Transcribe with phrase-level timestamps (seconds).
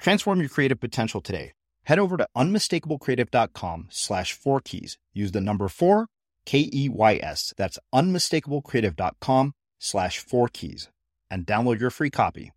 [0.00, 1.52] Transform your creative potential today.
[1.84, 4.96] Head over to unmistakablecreative.com slash four keys.
[5.12, 6.06] Use the number four,
[6.46, 7.52] K E Y S.
[7.56, 10.88] That's unmistakablecreative.com slash four keys
[11.30, 12.52] and download your free copy.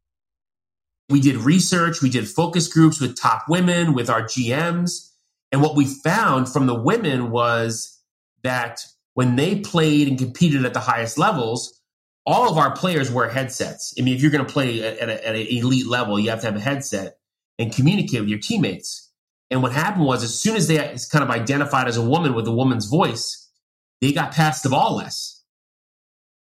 [1.09, 5.11] We did research, we did focus groups with top women, with our GMs.
[5.52, 8.02] And what we found from the women was
[8.44, 8.85] that
[9.16, 11.80] when they played and competed at the highest levels,
[12.25, 13.94] all of our players wear headsets.
[14.00, 16.39] I mean, if you're going to play at, a, at an elite level, you have
[16.39, 17.17] to have a headset
[17.59, 19.11] and communicate with your teammates.
[19.51, 20.77] And what happened was, as soon as they
[21.11, 23.49] kind of identified as a woman with a woman's voice,
[24.01, 25.41] they got passed the ball less.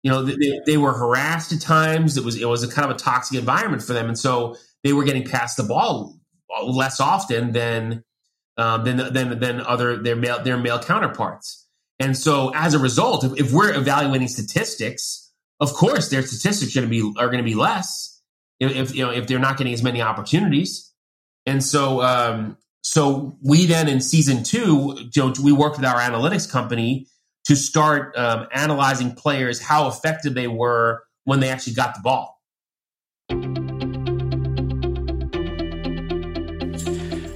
[0.02, 2.15] You know, they, they were harassed at times.
[2.15, 4.93] It was it was a kind of a toxic environment for them, and so they
[4.93, 6.15] were getting passed the ball
[6.63, 8.03] less often than
[8.57, 11.67] um, than than than other their male their male counterparts.
[11.99, 16.81] And so, as a result, if, if we're evaluating statistics, of course, their statistics are
[16.81, 18.21] going to be are going to be less
[18.59, 20.84] if you know if they're not getting as many opportunities.
[21.45, 25.99] And so um, so we then in season two, you know, we worked with our
[25.99, 27.07] analytics company
[27.45, 32.39] to start um, analyzing players, how effective they were when they actually got the ball.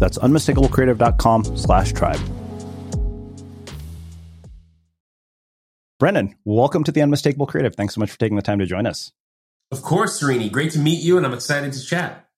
[0.00, 2.20] that's unmistakablecreative.com slash tribe.
[6.00, 7.76] Brendan, welcome to the Unmistakable Creative.
[7.76, 9.12] Thanks so much for taking the time to join us.
[9.70, 10.50] Of course, Srini.
[10.50, 12.29] Great to meet you, and I'm excited to chat.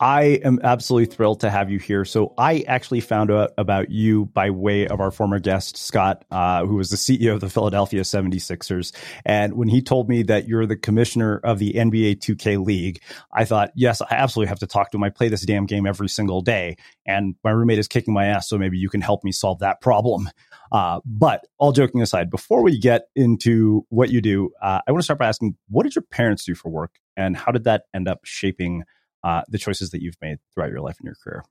[0.00, 2.04] I am absolutely thrilled to have you here.
[2.04, 6.64] So I actually found out about you by way of our former guest, Scott, uh,
[6.64, 8.92] who was the CEO of the Philadelphia 76ers.
[9.24, 13.00] And when he told me that you're the commissioner of the NBA 2K League,
[13.32, 15.04] I thought, yes, I absolutely have to talk to him.
[15.04, 16.76] I play this damn game every single day.
[17.06, 19.80] And my roommate is kicking my ass, so maybe you can help me solve that
[19.80, 20.28] problem.
[20.70, 25.00] Uh, but all joking aside, before we get into what you do, uh, I want
[25.00, 26.96] to start by asking, what did your parents do for work?
[27.16, 28.84] And how did that end up shaping–
[29.24, 31.44] uh, the choices that you've made throughout your life and your career?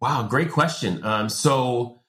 [0.00, 1.02] Wow, great question.
[1.04, 2.02] Um, so,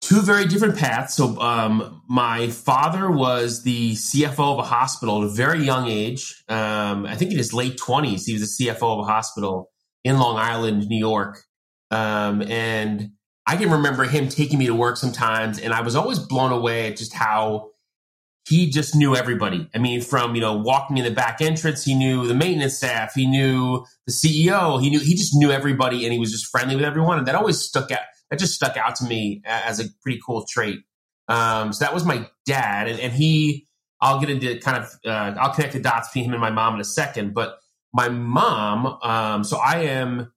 [0.00, 1.14] two very different paths.
[1.14, 6.44] So, um, my father was the CFO of a hospital at a very young age.
[6.48, 9.70] Um, I think in his late 20s, he was the CFO of a hospital
[10.04, 11.42] in Long Island, New York.
[11.90, 13.10] Um, and
[13.46, 16.86] I can remember him taking me to work sometimes, and I was always blown away
[16.86, 17.70] at just how
[18.48, 19.68] he just knew everybody.
[19.74, 23.12] I mean, from you know walking in the back entrance, he knew the maintenance staff,
[23.14, 26.76] he knew the CEO, he knew he just knew everybody, and he was just friendly
[26.76, 28.00] with everyone, and that always stuck out.
[28.30, 30.80] That just stuck out to me as a pretty cool trait.
[31.28, 33.66] Um, so that was my dad, and, and he.
[34.02, 36.74] I'll get into kind of uh, I'll connect the dots between him and my mom
[36.74, 37.58] in a second, but
[37.92, 38.98] my mom.
[39.02, 40.32] Um, so I am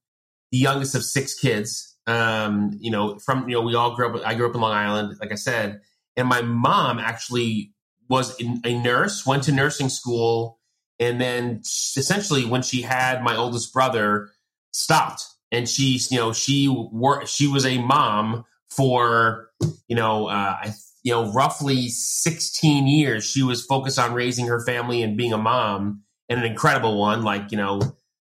[0.52, 1.96] the youngest of six kids.
[2.06, 4.22] Um, you know, from you know, we all grew up.
[4.26, 5.80] I grew up in Long Island, like I said,
[6.18, 7.73] and my mom actually
[8.14, 10.60] was a nurse, went to nursing school,
[11.00, 11.62] and then
[11.98, 14.30] essentially when she had my oldest brother,
[14.72, 15.24] stopped.
[15.52, 17.28] And she, you know, she worked.
[17.28, 19.50] She was a mom for,
[19.88, 20.58] you know, uh,
[21.04, 23.26] you know, roughly 16 years.
[23.26, 26.04] She was focused on raising her family and being a mom.
[26.30, 27.24] and an incredible one.
[27.24, 27.82] Like you know,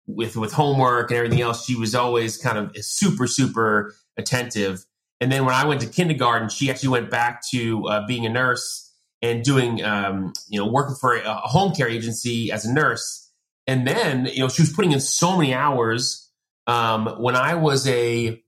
[0.07, 4.85] with with homework and everything else, she was always kind of super super attentive.
[5.21, 8.29] And then when I went to kindergarten, she actually went back to uh, being a
[8.29, 8.88] nurse
[9.23, 13.31] and doing um, you know working for a home care agency as a nurse.
[13.67, 16.25] And then you know she was putting in so many hours.
[16.67, 18.43] Um, when I was a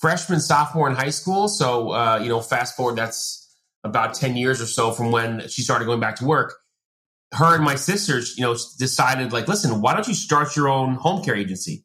[0.00, 3.42] freshman sophomore in high school, so uh, you know fast forward that's
[3.84, 6.54] about 10 years or so from when she started going back to work.
[7.32, 10.94] Her and my sisters you know decided like listen why don't you start your own
[10.94, 11.84] home care agency?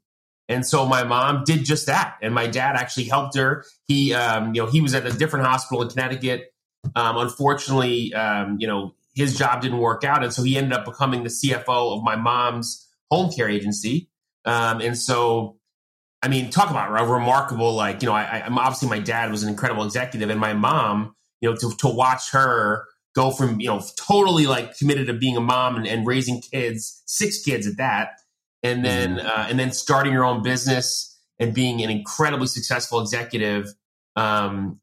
[0.49, 2.17] And so my mom did just that.
[2.21, 3.63] And my dad actually helped her.
[3.87, 6.51] He um, you know he was at a different hospital in connecticut
[6.95, 10.85] um, unfortunately um, you know his job didn't work out and so he ended up
[10.85, 14.09] becoming the cfo of my mom's home care agency
[14.45, 15.57] um, and so
[16.21, 19.43] i mean talk about a remarkable like you know I, i'm obviously my dad was
[19.43, 23.67] an incredible executive and my mom you know, to, to watch her go from, you
[23.67, 27.77] know, totally like committed to being a mom and, and raising kids, six kids at
[27.77, 28.11] that.
[28.63, 29.27] And then, mm-hmm.
[29.27, 33.73] uh, and then starting your own business and being an incredibly successful executive.
[34.15, 34.79] Um,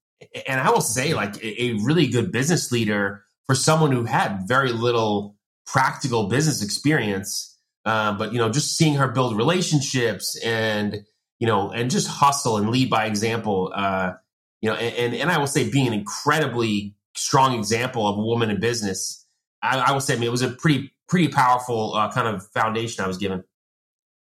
[0.47, 4.73] and I will say like a, really good business leader for someone who had very
[4.73, 5.37] little
[5.67, 7.56] practical business experience.
[7.85, 11.05] Uh, but you know, just seeing her build relationships and
[11.38, 13.73] you know, and just hustle and lead by example.
[13.75, 14.12] Uh,
[14.61, 18.50] you know, and, and I will say being an incredibly strong example of a woman
[18.50, 19.25] in business,
[19.62, 22.47] I, I will say, I mean, it was a pretty, pretty powerful uh, kind of
[22.49, 23.44] foundation I was given.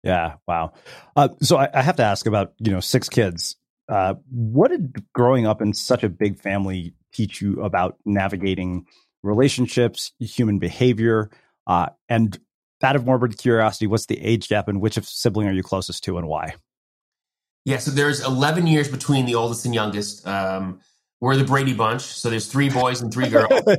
[0.03, 0.35] Yeah.
[0.47, 0.73] Wow.
[1.15, 3.55] Uh, so I, I, have to ask about, you know, six kids.
[3.89, 8.85] Uh, what did growing up in such a big family teach you about navigating
[9.23, 11.29] relationships, human behavior,
[11.67, 12.39] uh, and
[12.81, 16.17] out of morbid curiosity, what's the age gap and which sibling are you closest to
[16.17, 16.55] and why?
[17.65, 20.27] Yeah, so there's 11 years between the oldest and youngest.
[20.27, 20.81] Um,
[21.21, 23.49] we're the Brady Bunch, so there's three boys and three girls.
[23.67, 23.77] um,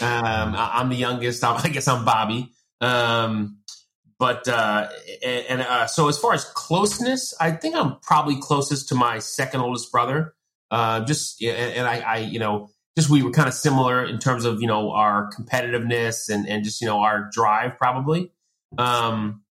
[0.00, 1.42] I'm the youngest.
[1.42, 2.52] I'm, i guess I'm Bobby.
[2.80, 3.58] Um,
[4.18, 4.88] but uh,
[5.22, 9.18] and, and uh, so as far as closeness, I think I'm probably closest to my
[9.18, 10.34] second oldest brother.
[10.70, 14.18] Uh, just and, and I, I, you know, just we were kind of similar in
[14.18, 18.32] terms of you know our competitiveness and and just you know our drive probably.
[18.78, 19.42] Um,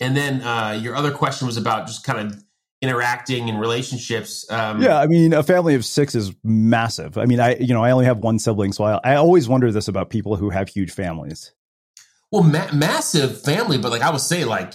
[0.00, 2.44] and then uh, your other question was about just kind of
[2.82, 4.50] interacting in relationships.
[4.50, 7.16] Um, yeah, I mean, a family of six is massive.
[7.16, 9.72] I mean, I you know I only have one sibling, so I, I always wonder
[9.72, 11.52] this about people who have huge families.
[12.30, 14.74] Well, ma- massive family, but like I would say, like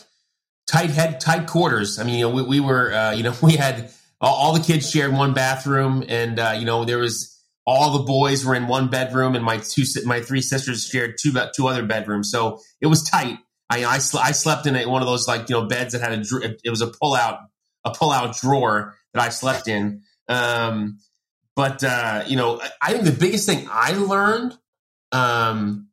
[0.67, 1.99] tight head, tight quarters.
[1.99, 3.91] I mean, you know, we, we were, uh, you know, we had
[4.21, 7.35] all, all, the kids shared one bathroom, and uh, you know, there was
[7.65, 11.33] all the boys were in one bedroom, and my two, my three sisters shared two
[11.55, 13.37] two other bedrooms, so it was tight.
[13.69, 16.01] I I, sl- I slept in a, one of those like you know beds that
[16.01, 17.39] had a it was a pull out
[17.85, 20.01] a pull-out drawer that I slept in.
[20.27, 20.99] Um,
[21.55, 24.57] but uh, you know, I think the biggest thing I learned,
[25.11, 25.88] um,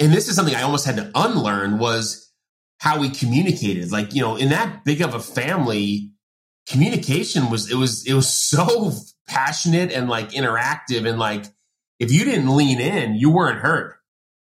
[0.00, 2.32] and this is something I almost had to unlearn, was
[2.78, 3.92] how we communicated.
[3.92, 6.10] Like you know, in that big of a family,
[6.68, 8.92] communication was it was it was so
[9.28, 11.44] passionate and like interactive and like
[12.00, 13.94] if you didn't lean in, you weren't heard.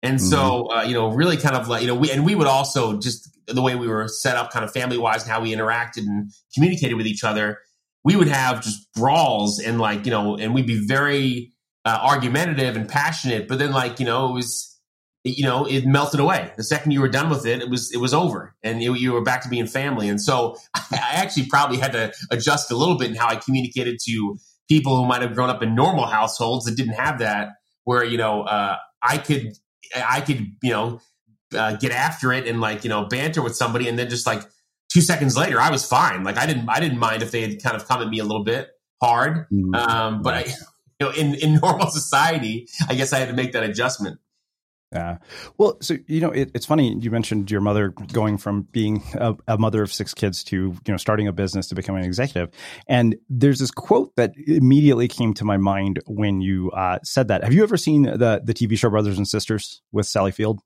[0.03, 0.27] And mm-hmm.
[0.27, 2.99] so, uh, you know, really kind of like, you know, we, and we would also
[2.99, 6.07] just the way we were set up kind of family wise and how we interacted
[6.07, 7.59] and communicated with each other,
[8.03, 11.53] we would have just brawls and like, you know, and we'd be very
[11.85, 14.74] uh, argumentative and passionate, but then like, you know, it was,
[15.25, 16.53] you know, it melted away.
[16.57, 19.13] The second you were done with it, it was, it was over and you, you
[19.13, 20.09] were back to being family.
[20.09, 23.99] And so I actually probably had to adjust a little bit in how I communicated
[24.05, 24.37] to
[24.69, 27.49] people who might have grown up in normal households that didn't have that,
[27.85, 29.53] where, you know, uh, I could,
[29.95, 31.01] I could, you know,
[31.55, 34.43] uh, get after it and like you know banter with somebody, and then just like
[34.93, 36.25] two seconds later, I was fine.
[36.25, 38.25] Like I didn't I didn't mind if they had kind of come at me a
[38.25, 38.71] little bit
[39.03, 39.75] hard, mm-hmm.
[39.75, 40.41] um, but I,
[41.01, 44.19] you know, in in normal society, I guess I had to make that adjustment.
[44.95, 45.19] Yeah.
[45.59, 49.35] Well, so you know, it, it's funny you mentioned your mother going from being a,
[49.49, 52.51] a, mother of six kids to you know starting a business to becoming an executive,
[52.87, 57.43] and there's this quote that immediately came to my mind when you uh, said that.
[57.43, 60.61] Have you ever seen the the TV show Brothers and Sisters with Sally Field?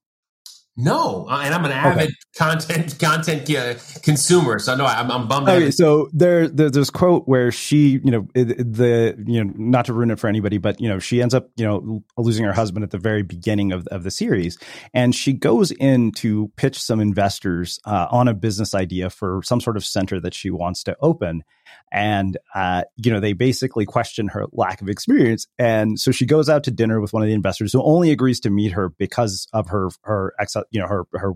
[0.81, 2.13] No, uh, and I'm an avid okay.
[2.37, 5.49] content content uh, consumer, so no, I'm, I'm bummed.
[5.49, 9.93] Okay, so there, there's this quote where she, you know, the you know, not to
[9.93, 12.85] ruin it for anybody, but you know, she ends up, you know, losing her husband
[12.85, 14.57] at the very beginning of of the series,
[14.95, 19.61] and she goes in to pitch some investors uh, on a business idea for some
[19.61, 21.43] sort of center that she wants to open,
[21.91, 26.49] and uh, you know, they basically question her lack of experience, and so she goes
[26.49, 29.49] out to dinner with one of the investors who only agrees to meet her because
[29.53, 31.33] of her her ex you know her her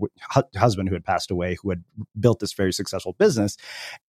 [0.55, 1.83] husband who had passed away who had
[2.19, 3.57] built this very successful business.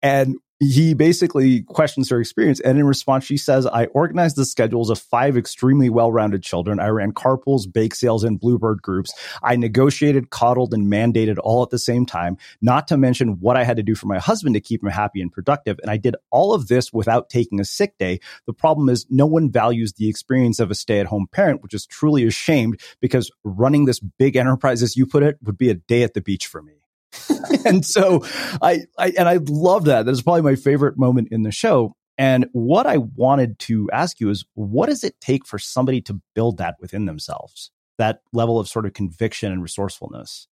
[0.02, 2.60] And he basically questions her experience.
[2.60, 6.78] And in response, she says, I organized the schedules of five extremely well rounded children.
[6.78, 9.12] I ran carpools, bake sales, and bluebird groups.
[9.42, 13.64] I negotiated, coddled, and mandated all at the same time, not to mention what I
[13.64, 15.78] had to do for my husband to keep him happy and productive.
[15.82, 18.20] And I did all of this without taking a sick day.
[18.46, 21.74] The problem is no one values the experience of a stay at home parent, which
[21.74, 25.74] is truly ashamed because running this big enterprise, as you put it, would be a
[25.74, 26.83] day at the beach for me.
[27.64, 28.24] and so
[28.62, 30.06] I, I and I love that.
[30.06, 31.94] That's probably my favorite moment in the show.
[32.16, 36.20] And what I wanted to ask you is what does it take for somebody to
[36.34, 37.70] build that within themselves?
[37.98, 40.46] That level of sort of conviction and resourcefulness?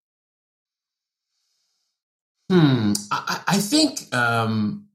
[2.49, 2.93] Hmm.
[3.11, 4.87] I, I think um,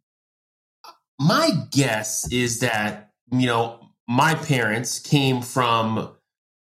[1.18, 6.10] my guess is that, you know, my parents came from,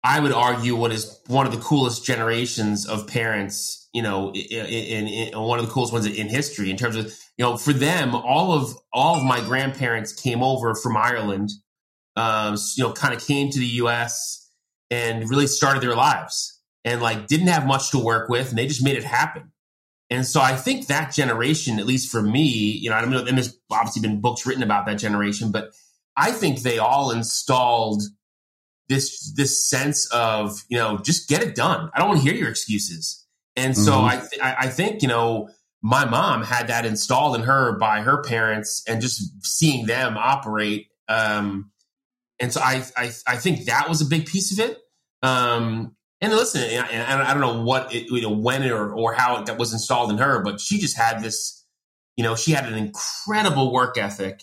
[0.03, 4.65] I would argue, what is one of the coolest generations of parents you know, in,
[4.65, 7.05] in, in, one of the coolest ones in history in terms of,
[7.37, 11.51] you know, for them, all of all of my grandparents came over from Ireland,
[12.15, 14.51] um, you know, kind of came to the U.S.
[14.89, 18.67] and really started their lives and like didn't have much to work with, and they
[18.67, 19.51] just made it happen.
[20.09, 23.25] And so I think that generation, at least for me, you know, I don't know,
[23.25, 25.71] and there's obviously been books written about that generation, but
[26.17, 28.01] I think they all installed
[28.89, 31.91] this this sense of, you know, just get it done.
[31.93, 33.22] I don't want to hear your excuses
[33.55, 34.05] and so mm-hmm.
[34.05, 35.49] I, th- I think, you know,
[35.81, 40.87] my mom had that installed in her by her parents and just seeing them operate.
[41.09, 41.71] Um,
[42.39, 44.77] and so I, I, I think that was a big piece of it.
[45.21, 49.13] Um, and listen, and I, I don't know what it, you know, when or, or
[49.13, 51.65] how it was installed in her, but she just had this,
[52.15, 54.41] you know, she had an incredible work ethic.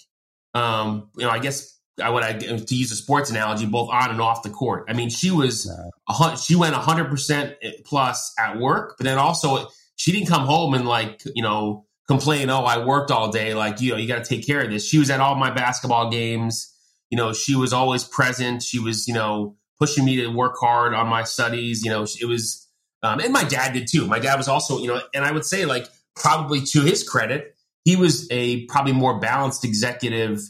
[0.53, 4.11] Um, you know, I guess I would I, to use a sports analogy, both on
[4.11, 4.85] and off the court.
[4.89, 5.71] I mean, she was
[6.09, 10.75] a, she went hundred percent plus at work, but then also she didn't come home
[10.75, 13.55] and like you know complain, oh, I worked all day.
[13.55, 14.87] Like you know, you got to take care of this.
[14.87, 16.75] She was at all my basketball games.
[17.11, 18.63] You know, she was always present.
[18.63, 21.85] She was you know pushing me to work hard on my studies.
[21.85, 22.69] You know, it was,
[23.03, 24.07] um, and my dad did too.
[24.07, 27.55] My dad was also you know, and I would say like probably to his credit,
[27.85, 30.41] he was a probably more balanced executive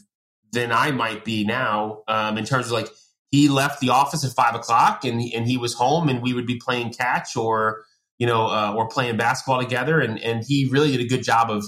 [0.51, 2.89] than I might be now um, in terms of like
[3.31, 6.33] he left the office at five o'clock and he, and he was home and we
[6.33, 7.83] would be playing catch or
[8.19, 11.49] you know uh, or playing basketball together and and he really did a good job
[11.49, 11.65] of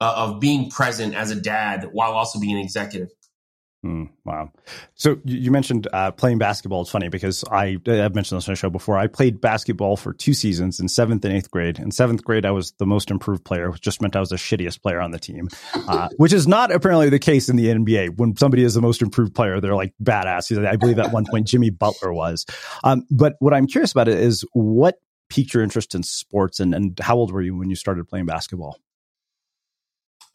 [0.00, 3.08] uh, of being present as a dad while also being an executive.
[3.84, 4.50] Mm, wow.
[4.94, 6.80] So you mentioned uh, playing basketball.
[6.80, 8.96] It's funny because I, I've mentioned this on the show before.
[8.96, 11.78] I played basketball for two seasons in seventh and eighth grade.
[11.78, 14.36] In seventh grade, I was the most improved player, which just meant I was the
[14.36, 18.16] shittiest player on the team, uh, which is not apparently the case in the NBA.
[18.16, 20.66] When somebody is the most improved player, they're like badass.
[20.66, 22.46] I believe at one point Jimmy Butler was.
[22.84, 24.98] Um, but what I'm curious about is what
[25.28, 28.24] piqued your interest in sports and, and how old were you when you started playing
[28.24, 28.78] basketball?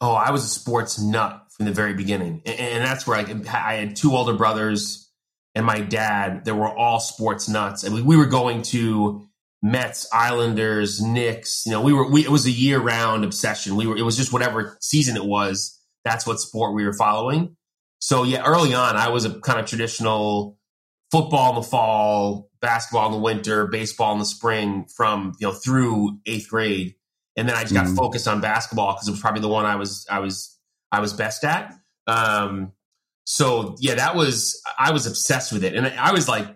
[0.00, 3.22] Oh, I was a sports nut from the very beginning, and, and that's where I,
[3.52, 5.10] I had two older brothers
[5.54, 9.26] and my dad that were all sports nuts, and we, we were going to
[9.62, 11.64] Mets, Islanders, Knicks.
[11.66, 13.76] You know, we were we, it was a year round obsession.
[13.76, 15.78] We were it was just whatever season it was.
[16.04, 17.56] That's what sport we were following.
[17.98, 20.58] So yeah, early on, I was a kind of traditional
[21.10, 25.52] football in the fall, basketball in the winter, baseball in the spring, from you know
[25.52, 26.94] through eighth grade
[27.36, 27.96] and then I just got mm-hmm.
[27.96, 30.56] focused on basketball because it was probably the one I was I was
[30.92, 31.74] I was best at.
[32.06, 32.72] Um,
[33.24, 36.48] so yeah, that was I was obsessed with it, and I was like,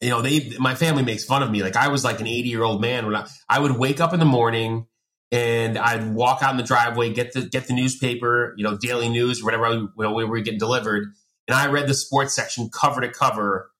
[0.00, 1.62] you know, they my family makes fun of me.
[1.62, 4.12] Like I was like an eighty year old man when I, I would wake up
[4.12, 4.86] in the morning
[5.32, 9.08] and I'd walk out in the driveway, get the get the newspaper, you know, daily
[9.08, 11.12] news or whatever you know, we were getting delivered,
[11.46, 13.70] and I read the sports section cover to cover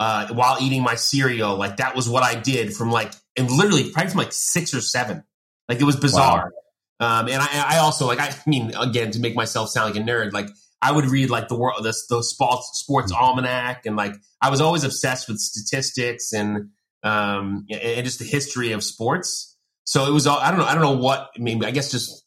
[0.00, 1.56] uh, while eating my cereal.
[1.56, 4.80] Like that was what I did from like and literally probably from like six or
[4.80, 5.24] seven.
[5.68, 6.52] Like it was bizarre.
[7.00, 7.20] Wow.
[7.20, 10.06] Um, and I, I also like, I mean, again, to make myself sound like a
[10.06, 10.48] nerd, like
[10.80, 13.22] I would read like the world, the, the sports, sports mm-hmm.
[13.22, 13.84] almanac.
[13.84, 16.70] And like, I was always obsessed with statistics and,
[17.02, 19.56] um, and just the history of sports.
[19.84, 21.90] So it was all, I don't know, I don't know what, I mean, I guess
[21.90, 22.24] just,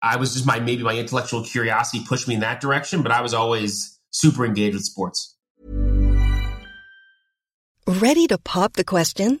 [0.00, 3.20] I was just my, maybe my intellectual curiosity pushed me in that direction, but I
[3.20, 5.36] was always super engaged with sports.
[7.86, 9.40] Ready to pop the question?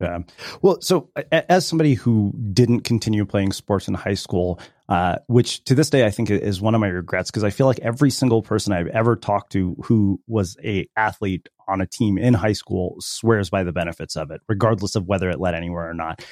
[0.00, 0.20] Yeah.
[0.62, 4.58] Well, so as somebody who didn't continue playing sports in high school,
[4.88, 7.66] uh, which to this day I think is one of my regrets because I feel
[7.66, 12.16] like every single person I've ever talked to who was a athlete on a team
[12.16, 15.88] in high school swears by the benefits of it, regardless of whether it led anywhere
[15.88, 16.24] or not.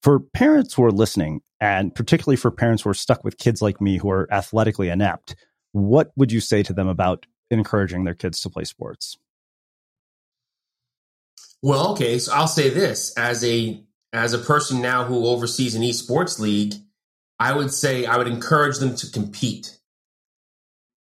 [0.00, 3.80] For parents who are listening, and particularly for parents who are stuck with kids like
[3.80, 5.34] me who are athletically inept,
[5.72, 9.16] what would you say to them about encouraging their kids to play sports?
[11.62, 13.16] Well, okay, so I'll say this.
[13.16, 16.74] As a as a person now who oversees an esports league,
[17.38, 19.78] I would say I would encourage them to compete.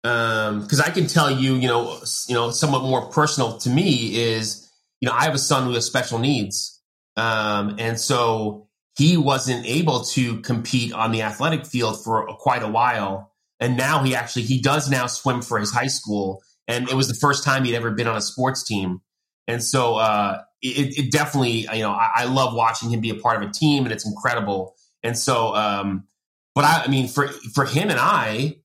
[0.04, 4.16] Um, because I can tell you, you know, you know, somewhat more personal to me
[4.16, 4.70] is,
[5.02, 6.82] you know, I have a son who has special needs,
[7.18, 8.68] um, and so
[8.98, 14.04] he wasn't able to compete on the athletic field for quite a while, and now
[14.04, 17.44] he actually he does now swim for his high school, and it was the first
[17.44, 19.02] time he'd ever been on a sports team,
[19.48, 23.16] and so uh, it, it, definitely, you know, I, I, love watching him be a
[23.16, 24.76] part of a team, and it's incredible.
[25.04, 26.06] And so, um,
[26.54, 28.58] but I, I mean, for for him and I,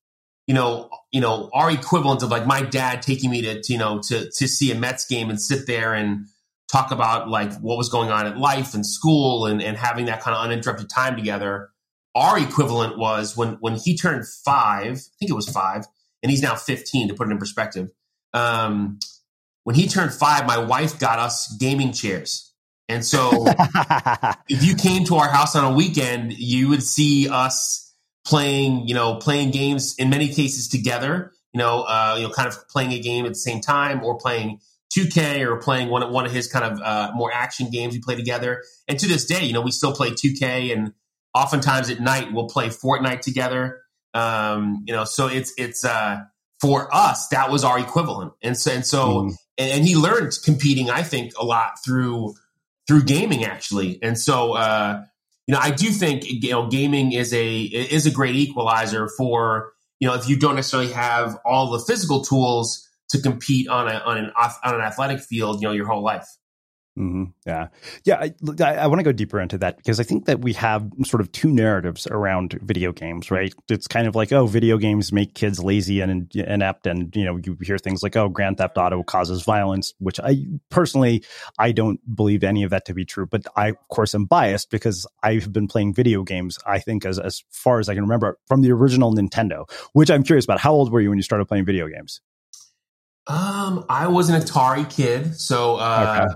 [0.47, 3.79] you know, you know, our equivalent of like my dad taking me to, to you
[3.79, 6.27] know to to see a Mets game and sit there and
[6.71, 10.21] talk about like what was going on at life and school and and having that
[10.21, 11.71] kind of uninterrupted time together.
[12.17, 15.87] Our equivalent was when when he turned five, I think it was five,
[16.23, 17.09] and he's now fifteen.
[17.09, 17.91] To put it in perspective,
[18.33, 18.99] um,
[19.65, 22.53] when he turned five, my wife got us gaming chairs.
[22.89, 23.47] And so
[24.49, 27.93] if you came to our house on a weekend, you would see us
[28.27, 32.47] playing, you know, playing games in many cases together, you know, uh, you know, kind
[32.47, 34.61] of playing a game at the same time or playing
[34.97, 38.01] 2K or playing one of, one of his kind of uh, more action games we
[38.01, 38.63] play together.
[38.87, 40.93] And to this day, you know, we still play 2K and
[41.35, 43.81] oftentimes at night we'll play Fortnite together.
[44.13, 46.19] Um, you know, so it's, it's, uh,
[46.61, 48.33] for us, that was our equivalent.
[48.43, 52.35] And so, and so, mm and, and, he learned competing, I think, a lot through
[52.87, 53.99] through gaming actually.
[54.03, 55.03] And so, uh,
[55.47, 59.75] you know, I do think you know gaming is a is a great equalizer for
[60.01, 63.95] you know, if you don't necessarily have all the physical tools to compete on a
[64.01, 66.29] on an on an athletic field, you know, your whole life.
[66.97, 67.25] Mm-hmm.
[67.45, 67.69] Yeah,
[68.05, 68.21] yeah.
[68.21, 70.89] I, I, I want to go deeper into that because I think that we have
[71.05, 73.53] sort of two narratives around video games, right?
[73.69, 77.37] It's kind of like, oh, video games make kids lazy and inept, and you know,
[77.37, 81.25] you hear things like, oh, Grand Theft Auto causes violence, which I personally
[81.59, 83.27] I don't believe any of that to be true.
[83.27, 86.59] But I, of course, am biased because I've been playing video games.
[86.65, 90.23] I think as as far as I can remember from the original Nintendo, which I'm
[90.23, 90.61] curious about.
[90.61, 92.21] How old were you when you started playing video games?
[93.27, 96.35] Um, I was an Atari kid, so uh, okay.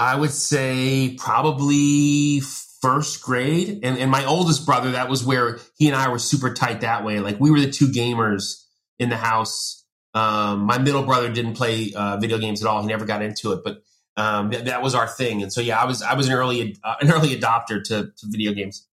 [0.00, 2.40] I would say probably
[2.80, 3.80] first grade.
[3.82, 7.04] And, and my oldest brother, that was where he and I were super tight that
[7.04, 7.20] way.
[7.20, 8.64] Like we were the two gamers
[8.98, 9.84] in the house.
[10.14, 12.80] Um, my middle brother didn't play uh, video games at all.
[12.80, 13.82] He never got into it, but
[14.16, 15.42] um, th- that was our thing.
[15.42, 18.26] And so, yeah, I was I was an early uh, an early adopter to, to
[18.26, 18.88] video games.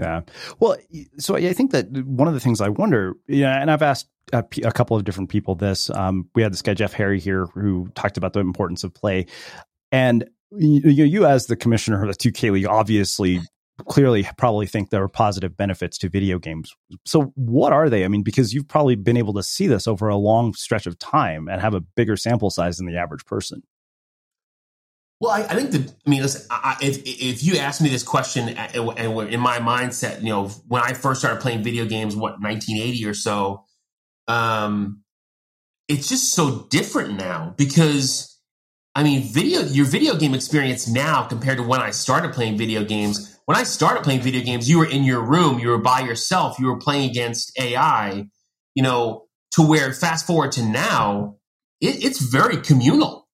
[0.00, 0.22] Yeah.
[0.58, 0.76] Well,
[1.18, 4.44] so I think that one of the things I wonder, yeah, and I've asked a,
[4.64, 5.88] a couple of different people this.
[5.88, 9.26] Um, we had this guy Jeff Harry here who talked about the importance of play,
[9.90, 13.40] and you, you as the commissioner of the 2K League, obviously
[13.86, 16.74] clearly probably think there are positive benefits to video games.
[17.04, 18.04] So what are they?
[18.04, 20.98] I mean, because you've probably been able to see this over a long stretch of
[20.98, 23.62] time and have a bigger sample size than the average person.
[25.20, 28.04] Well, I, I think that I mean, listen, I, if if you ask me this
[28.04, 32.40] question and in my mindset, you know, when I first started playing video games, what
[32.40, 33.64] 1980 or so,
[34.28, 35.02] um,
[35.88, 38.37] it's just so different now because
[38.98, 42.82] I mean, video your video game experience now compared to when I started playing video
[42.82, 43.38] games.
[43.44, 46.58] When I started playing video games, you were in your room, you were by yourself,
[46.58, 48.26] you were playing against AI.
[48.74, 51.36] You know, to where fast forward to now,
[51.80, 53.28] it, it's very communal.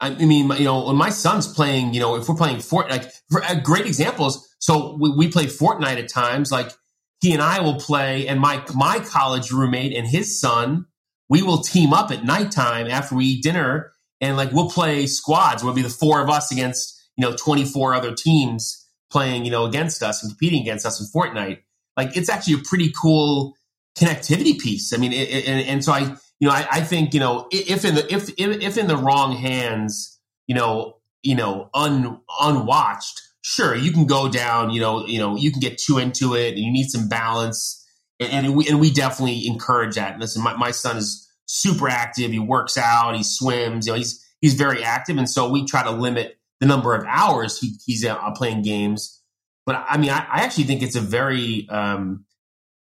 [0.00, 3.12] I mean, you know, when my son's playing, you know, if we're playing Fortnite, like
[3.30, 4.52] for, great examples.
[4.58, 6.50] So we, we play Fortnite at times.
[6.50, 6.72] Like
[7.20, 10.86] he and I will play, and my my college roommate and his son,
[11.28, 15.62] we will team up at nighttime after we eat dinner and like we'll play squads.
[15.62, 19.64] We'll be the four of us against you know 24 other teams playing you know
[19.64, 21.60] against us and competing against us in Fortnite.
[21.96, 23.54] Like it's actually a pretty cool
[23.98, 24.92] connectivity piece.
[24.92, 26.00] I mean, it, it, and, and, so I
[26.40, 28.96] you know I, I, think you know if in the if, if if in the
[28.96, 34.70] wrong hands, you know you know un unwatched, sure you can go down.
[34.70, 37.84] You know you know you can get too into it, and you need some balance.
[38.20, 40.12] And, and we and we definitely encourage that.
[40.12, 42.30] And listen, my, my son is super active.
[42.30, 43.86] He works out, he swims.
[43.86, 47.04] You know, he's he's very active, and so we try to limit the number of
[47.06, 49.20] hours he, he's out playing games.
[49.66, 52.24] But I mean, I, I actually think it's a very um,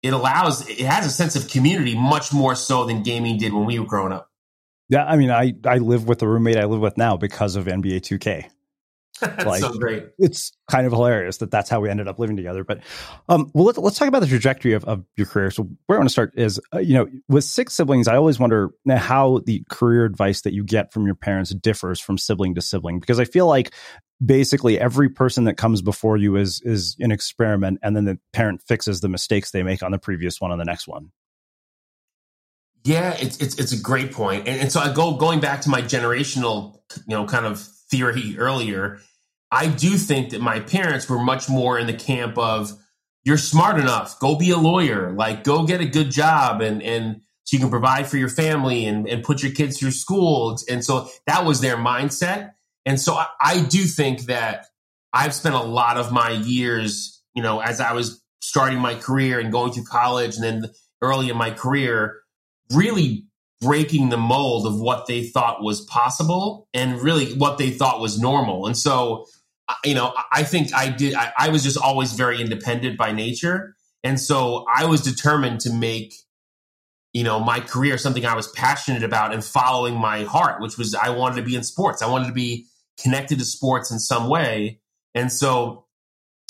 [0.03, 3.64] it allows it has a sense of community much more so than gaming did when
[3.64, 4.31] we were growing up.
[4.88, 7.66] Yeah, I mean, I I live with the roommate I live with now because of
[7.66, 8.50] NBA 2K.
[9.47, 10.07] like, so great.
[10.19, 12.65] It's kind of hilarious that that's how we ended up living together.
[12.65, 12.81] But
[13.29, 15.51] um, well, let's, let's talk about the trajectory of, of your career.
[15.51, 18.39] So where I want to start is, uh, you know, with six siblings, I always
[18.39, 22.63] wonder how the career advice that you get from your parents differs from sibling to
[22.63, 23.73] sibling, because I feel like
[24.25, 28.63] basically every person that comes before you is is an experiment, and then the parent
[28.63, 31.11] fixes the mistakes they make on the previous one on the next one.
[32.85, 35.71] Yeah, it's it's it's a great point, and, and so I go going back to
[35.71, 37.61] my generational, you know, kind of
[37.91, 39.01] theory earlier,
[39.55, 42.73] I do think that my parents were much more in the camp of
[43.23, 47.21] you're smart enough, go be a lawyer, like go get a good job and and
[47.45, 50.59] so you can provide for your family and, and put your kids through school.
[50.69, 52.53] And so that was their mindset.
[52.87, 54.67] And so I, I do think that
[55.12, 59.38] I've spent a lot of my years, you know, as I was starting my career
[59.38, 60.71] and going through college and then
[61.03, 62.23] early in my career,
[62.73, 63.27] really
[63.61, 68.19] breaking the mold of what they thought was possible and really what they thought was
[68.19, 68.67] normal.
[68.67, 69.27] And so,
[69.85, 73.77] you know, I think I did, I, I was just always very independent by nature.
[74.03, 76.14] And so I was determined to make,
[77.12, 80.94] you know, my career something I was passionate about and following my heart, which was
[80.94, 82.03] I wanted to be in sports.
[82.03, 82.66] I wanted to be
[83.00, 84.81] connected to sports in some way.
[85.14, 85.87] And so,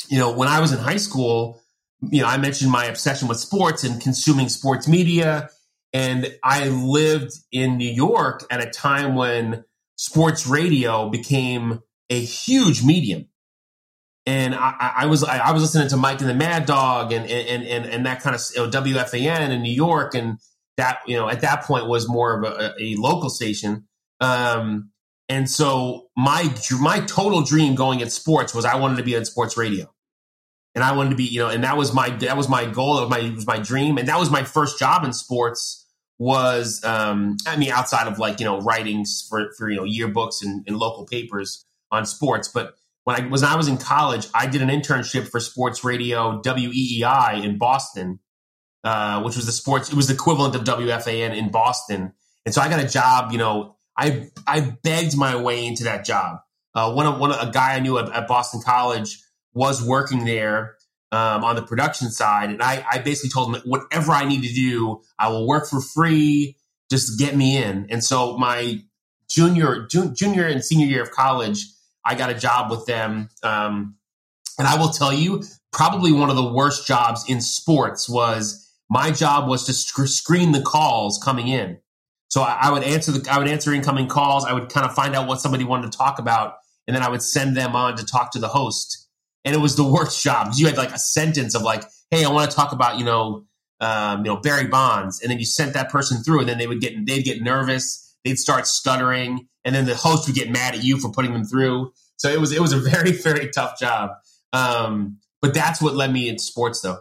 [0.09, 1.61] you know, when I was in high school,
[2.01, 5.51] you know, I mentioned my obsession with sports and consuming sports media
[5.95, 9.65] and I lived in New York at a time when
[9.97, 13.29] sports radio became a huge medium.
[14.27, 17.63] And I, I was I, was listening to Mike and the Mad Dog and and
[17.63, 20.39] and, and that kind of you know, WFAN in New York, and
[20.79, 23.87] that you know at that point was more of a, a local station.
[24.21, 24.91] Um,
[25.29, 29.27] and so my my total dream going at sports was I wanted to be on
[29.27, 29.93] sports radio,
[30.75, 32.97] and I wanted to be you know, and that was my that was my goal,
[32.97, 35.87] of my was my dream, and that was my first job in sports
[36.19, 40.43] was um, I mean outside of like you know writings for for you know yearbooks
[40.43, 44.27] and, and local papers on sports, but when I was when I was in college,
[44.35, 48.19] I did an internship for sports radio WEEI in Boston,
[48.83, 49.91] uh, which was the sports.
[49.91, 52.13] It was the equivalent of WFAN in Boston.
[52.47, 53.31] And so I got a job.
[53.33, 56.39] You know, I I begged my way into that job.
[56.75, 59.21] Uh, one of one a guy I knew at, at Boston College
[59.53, 60.77] was working there
[61.13, 64.53] um, on the production side, and I, I basically told him whatever I need to
[64.53, 66.57] do, I will work for free.
[66.91, 67.87] Just get me in.
[67.91, 68.81] And so my
[69.29, 71.67] junior junior and senior year of college,
[72.05, 73.29] I got a job with them.
[73.43, 73.97] Um,
[74.59, 79.11] and I will tell you, probably one of the worst jobs in sports was my
[79.11, 81.79] job was to sc- screen the calls coming in.
[82.29, 84.45] So I, I, would answer the I would answer incoming calls.
[84.45, 87.09] I would kind of find out what somebody wanted to talk about, and then I
[87.09, 89.09] would send them on to talk to the host.
[89.45, 92.31] And it was the worst job you had like a sentence of like, "Hey, I
[92.31, 93.45] want to talk about you know,
[93.81, 96.67] um, you know Barry Bonds," and then you sent that person through, and then they
[96.67, 100.75] would get they'd get nervous, they'd start stuttering, and then the host would get mad
[100.75, 101.93] at you for putting them through.
[102.17, 104.11] So it was it was a very very tough job.
[104.53, 106.99] Um, but that's what led me into sports, though.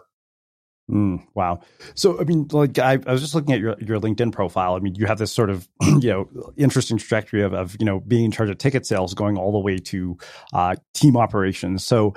[0.90, 1.60] Mm, wow.
[1.94, 4.74] So, I mean, like I, I, was just looking at your, your LinkedIn profile.
[4.74, 8.00] I mean, you have this sort of, you know, interesting trajectory of, of, you know,
[8.00, 10.18] being in charge of ticket sales going all the way to
[10.52, 11.86] uh, team operations.
[11.86, 12.12] So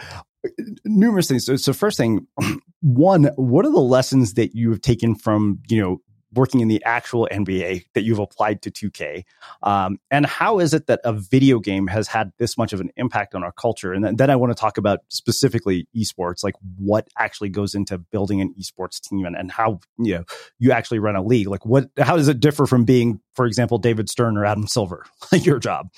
[0.83, 1.45] numerous things.
[1.45, 2.27] So, so first thing,
[2.81, 5.97] one, what are the lessons that you have taken from, you know,
[6.33, 9.23] working in the actual NBA that you've applied to 2K?
[9.63, 12.91] Um, and how is it that a video game has had this much of an
[12.97, 13.93] impact on our culture?
[13.93, 18.41] And then, I want to talk about specifically esports, like what actually goes into building
[18.41, 20.25] an esports team and, and how you know
[20.59, 21.47] you actually run a league.
[21.47, 25.05] Like what how does it differ from being, for example, David Stern or Adam Silver,
[25.31, 25.89] your job?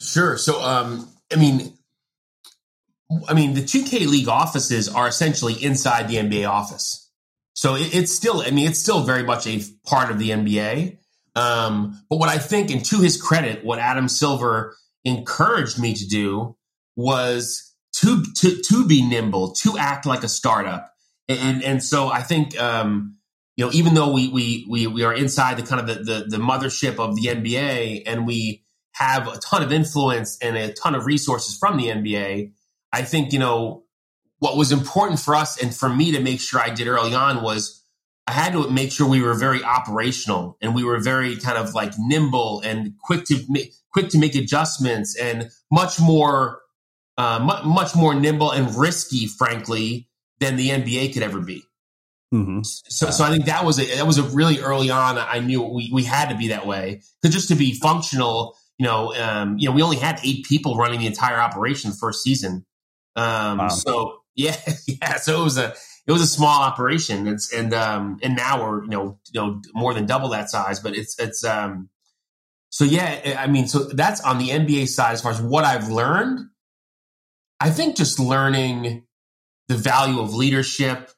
[0.00, 0.36] Sure.
[0.36, 1.72] So um, I mean
[3.28, 7.03] I mean the 2K league offices are essentially inside the NBA office.
[7.54, 10.98] So it, it's still, I mean, it's still very much a part of the NBA.
[11.36, 16.06] Um, but what I think, and to his credit, what Adam Silver encouraged me to
[16.06, 16.56] do
[16.96, 20.92] was to to to be nimble, to act like a startup,
[21.28, 23.16] and and so I think um,
[23.56, 26.24] you know even though we we we we are inside the kind of the, the
[26.28, 30.94] the mothership of the NBA and we have a ton of influence and a ton
[30.94, 32.52] of resources from the NBA,
[32.92, 33.83] I think you know
[34.44, 37.42] what was important for us and for me to make sure I did early on
[37.42, 37.82] was
[38.26, 41.72] I had to make sure we were very operational and we were very kind of
[41.72, 46.60] like nimble and quick to make, quick to make adjustments and much more
[47.16, 51.62] uh, much, much more nimble and risky, frankly, than the NBA could ever be.
[52.34, 52.64] Mm-hmm.
[52.64, 55.16] So, so I think that was a that was a really early on.
[55.16, 58.84] I knew we we had to be that way because just to be functional, you
[58.84, 62.22] know, um, you know, we only had eight people running the entire operation the first
[62.22, 62.66] season.
[63.16, 63.68] Um, wow.
[63.68, 65.16] So yeah, yeah.
[65.16, 65.74] So it was a
[66.06, 67.26] it was a small operation.
[67.26, 70.80] It's and um and now we're you know you know more than double that size.
[70.80, 71.88] But it's it's um
[72.70, 73.38] so yeah.
[73.38, 76.48] I mean, so that's on the NBA side as far as what I've learned.
[77.60, 79.04] I think just learning
[79.68, 81.10] the value of leadership,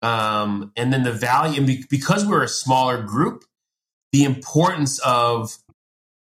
[0.00, 3.44] um, and then the value, and because we're a smaller group,
[4.10, 5.56] the importance of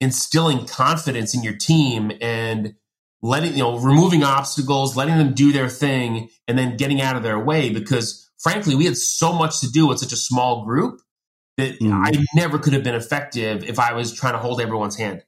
[0.00, 2.74] instilling confidence in your team and
[3.22, 7.22] letting you know removing obstacles letting them do their thing and then getting out of
[7.22, 11.00] their way because frankly we had so much to do with such a small group
[11.56, 11.92] that mm.
[11.92, 15.22] i never could have been effective if i was trying to hold everyone's hand.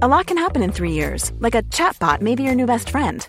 [0.00, 1.32] A lot can happen in three years.
[1.38, 3.28] Like a chatbot may be your new best friend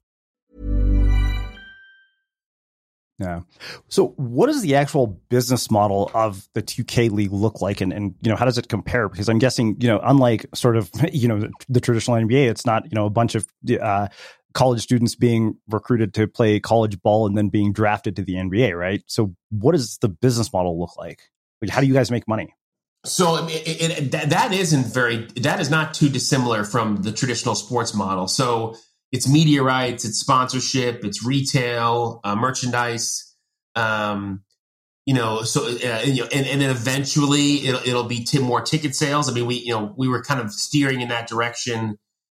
[3.21, 3.41] Yeah.
[3.87, 7.79] So what does the actual business model of the 2K league look like?
[7.79, 9.07] And, and you know how does it compare?
[9.07, 12.65] Because I'm guessing you know unlike sort of you know the, the traditional NBA it's
[12.65, 13.45] not you know a bunch of
[13.79, 14.07] uh,
[14.55, 18.77] college students being recruited to play college ball and then being drafted to the NBA
[18.77, 19.03] right?
[19.05, 21.21] So what does the business model look like?
[21.61, 22.55] Like how do you guys make money?
[23.05, 27.53] So it, it, it, that, isn't very that is not too dissimilar from the traditional
[27.53, 28.27] sports model.
[28.27, 28.75] So
[29.11, 33.35] it's media rights, it's sponsorship, it's retail, uh, merchandise.
[33.75, 34.43] Um,
[35.05, 38.61] you know, so uh, you know, and, and then eventually it'll it'll be t- more
[38.61, 39.29] ticket sales.
[39.29, 41.97] I mean, we you know we were kind of steering in that direction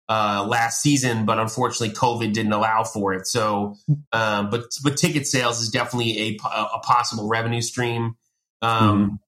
[0.08, 3.28] uh, last season, but unfortunately, COVID didn't allow for it.
[3.28, 3.76] So,
[4.12, 8.16] um, but but ticket sales is definitely a, a possible revenue stream.
[8.62, 9.20] Um, mm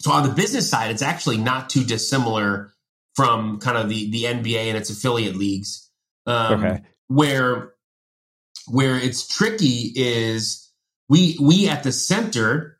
[0.00, 2.72] So on the business side, it's actually not too dissimilar
[3.14, 5.85] from kind of the the NBA and its affiliate leagues.
[6.26, 6.82] Um, okay.
[7.08, 7.72] Where
[8.68, 10.70] where it's tricky is
[11.08, 12.76] we we at the center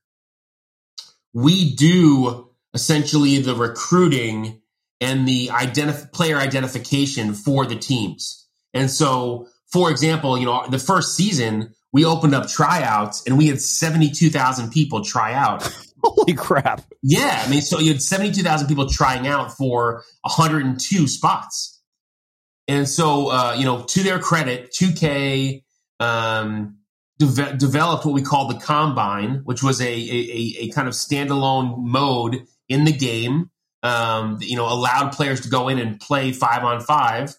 [1.37, 4.63] we do essentially the recruiting
[5.03, 8.49] and the identif- player identification for the teams.
[8.73, 13.49] And so, for example, you know, the first season we opened up tryouts and we
[13.49, 15.71] had 72,000 people try out.
[16.03, 16.83] Holy crap.
[17.03, 17.43] Yeah.
[17.45, 21.76] I mean, so you had 72,000 people trying out for 102 spots.
[22.69, 25.63] And so, uh, you know, to their credit, 2K
[26.01, 26.79] um,
[27.19, 31.79] de- developed what we call the Combine, which was a, a, a kind of standalone
[31.79, 33.51] mode in the game.
[33.83, 37.37] Um, you know, allowed players to go in and play five on five,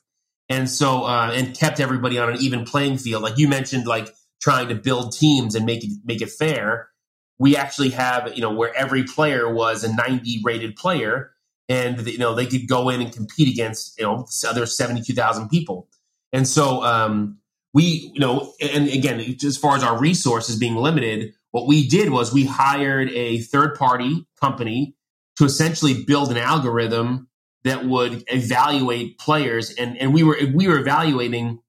[0.47, 3.21] and so uh, and kept everybody on an even playing field.
[3.21, 4.07] Like you mentioned, like
[4.39, 6.89] trying to build teams and make it make it fair.
[7.37, 11.31] We actually have, you know, where every player was a 90 rated player
[11.69, 15.87] and you know they could go in and compete against you know other 72,000 people.
[16.33, 17.39] And so um,
[17.73, 22.09] we you know and again as far as our resources being limited, what we did
[22.09, 24.95] was we hired a third party company
[25.37, 27.27] to essentially build an algorithm
[27.63, 31.59] that would evaluate players and and we were we were evaluating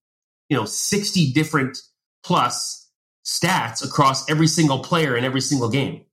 [0.49, 1.79] you know 60 different
[2.23, 2.91] plus
[3.25, 6.05] stats across every single player in every single game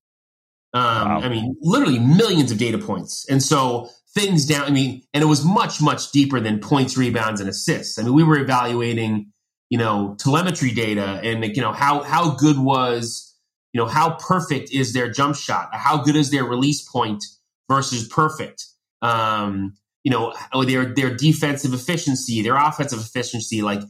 [0.76, 1.22] um, wow.
[1.22, 3.26] I mean, literally millions of data points.
[3.30, 7.40] And so things down, I mean, and it was much, much deeper than points, rebounds,
[7.40, 7.98] and assists.
[7.98, 9.32] I mean, we were evaluating,
[9.70, 13.34] you know, telemetry data and, you know, how, how good was,
[13.72, 15.70] you know, how perfect is their jump shot?
[15.72, 17.24] How good is their release point
[17.70, 18.66] versus perfect?
[19.02, 20.34] Um, you know,
[20.66, 23.82] their, their defensive efficiency, their offensive efficiency, like,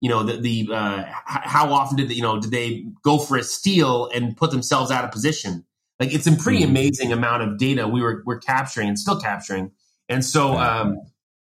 [0.00, 3.38] you know, the, the uh, how often did they, you know, did they go for
[3.38, 5.64] a steal and put themselves out of position?
[6.04, 6.70] Like it's a pretty mm-hmm.
[6.70, 9.72] amazing amount of data we were we're capturing and still capturing.
[10.08, 10.98] And so um,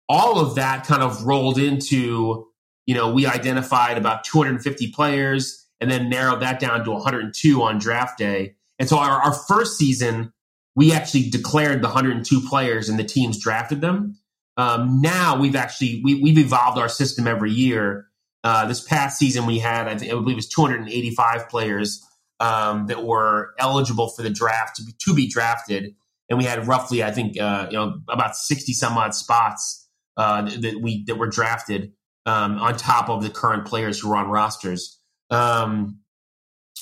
[0.10, 2.48] all of that kind of rolled into,
[2.88, 7.78] you know, we identified about 250 players and then narrowed that down to 102 on
[7.78, 8.56] draft day.
[8.80, 10.34] And so our, our first season,
[10.76, 14.18] we actually declared the 102 players and the teams drafted them.
[14.58, 18.08] Um, now we've actually we, we've evolved our system every year.
[18.44, 22.04] Uh, this past season, we had I, think, I believe it was 285 players
[22.40, 25.96] um, that were eligible for the draft to be, to be drafted,
[26.30, 30.44] and we had roughly, I think, uh, you know, about sixty some odd spots uh,
[30.44, 31.94] that we that were drafted
[32.26, 35.00] um, on top of the current players who were on rosters.
[35.30, 36.00] Um,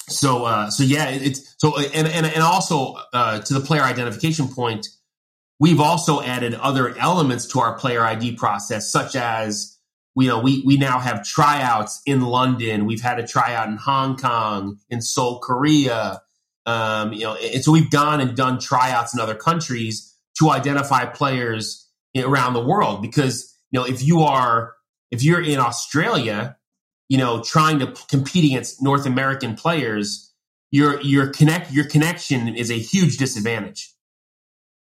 [0.10, 4.47] so uh, so yeah, it's so and and and also uh, to the player identification
[4.47, 4.88] point,
[5.60, 9.74] we've also added other elements to our player ID process, such as
[10.16, 12.86] you know we we now have tryouts in London.
[12.86, 16.22] We've had a tryout in Hong Kong, in Seoul, Korea.
[16.66, 21.05] Um, you know, and so we've gone and done tryouts in other countries to identify
[21.05, 21.88] players
[22.18, 24.74] around the world because you know if you are
[25.11, 26.57] if you're in Australia
[27.09, 30.34] you know, trying to compete against North American players,
[30.72, 33.93] your your connect your connection is a huge disadvantage.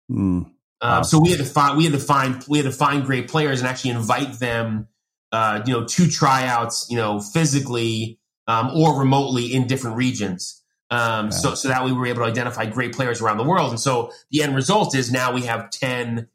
[0.09, 0.49] Mm.
[0.81, 3.27] Um, so we had to find we had to find we had to find great
[3.27, 4.87] players and actually invite them,
[5.33, 10.63] uh, you know, two tryouts, you know, physically um, or remotely in different regions.
[10.89, 11.31] Um.
[11.31, 13.71] So so that we were able to identify great players around the world.
[13.71, 16.29] And so the end result is now we have ten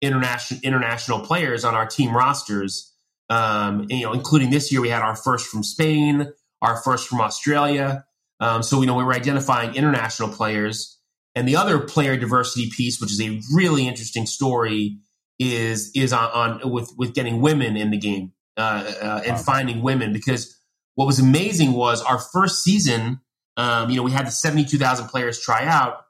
[0.00, 2.94] international international players on our team rosters
[3.30, 6.32] um, you know, including this year, we had our first from Spain,
[6.62, 8.04] our first from Australia.
[8.40, 10.98] Um, so, you know, we were identifying international players.
[11.34, 14.98] And the other player diversity piece, which is a really interesting story,
[15.38, 19.82] is is on, on with with getting women in the game uh, uh, and finding
[19.82, 20.12] women.
[20.12, 20.58] Because
[20.94, 23.20] what was amazing was our first season.
[23.56, 26.06] Um, you know, we had the seventy two thousand players try out.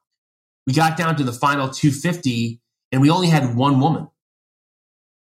[0.67, 4.09] We got down to the final two fifty, and we only had one woman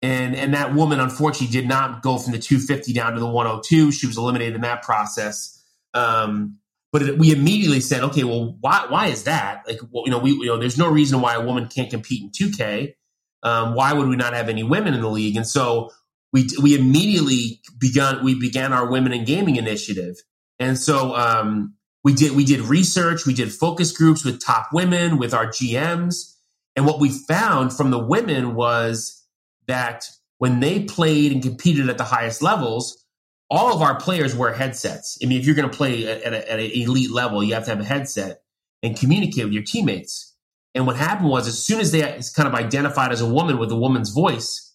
[0.03, 3.91] and and that woman unfortunately did not go from the 250 down to the 102.
[3.93, 5.63] She was eliminated in that process.
[5.93, 6.59] Um,
[6.91, 9.63] but it, we immediately said, okay, well, why why is that?
[9.65, 12.21] Like, well, you know, we you know, there's no reason why a woman can't compete
[12.21, 12.95] in 2K.
[13.43, 15.37] Um, why would we not have any women in the league?
[15.37, 15.91] And so
[16.33, 20.17] we we immediately begun we began our women in gaming initiative.
[20.59, 25.17] And so um, we did we did research, we did focus groups with top women,
[25.17, 26.35] with our GMs,
[26.75, 29.23] and what we found from the women was
[29.67, 30.09] that
[30.39, 33.05] when they played and competed at the highest levels,
[33.49, 35.17] all of our players wear headsets.
[35.23, 37.65] I mean, if you're going to play at, a, at, an elite level, you have
[37.65, 38.41] to have a headset
[38.81, 40.35] and communicate with your teammates.
[40.75, 42.01] And what happened was, as soon as they
[42.35, 44.72] kind of identified as a woman with a woman's voice,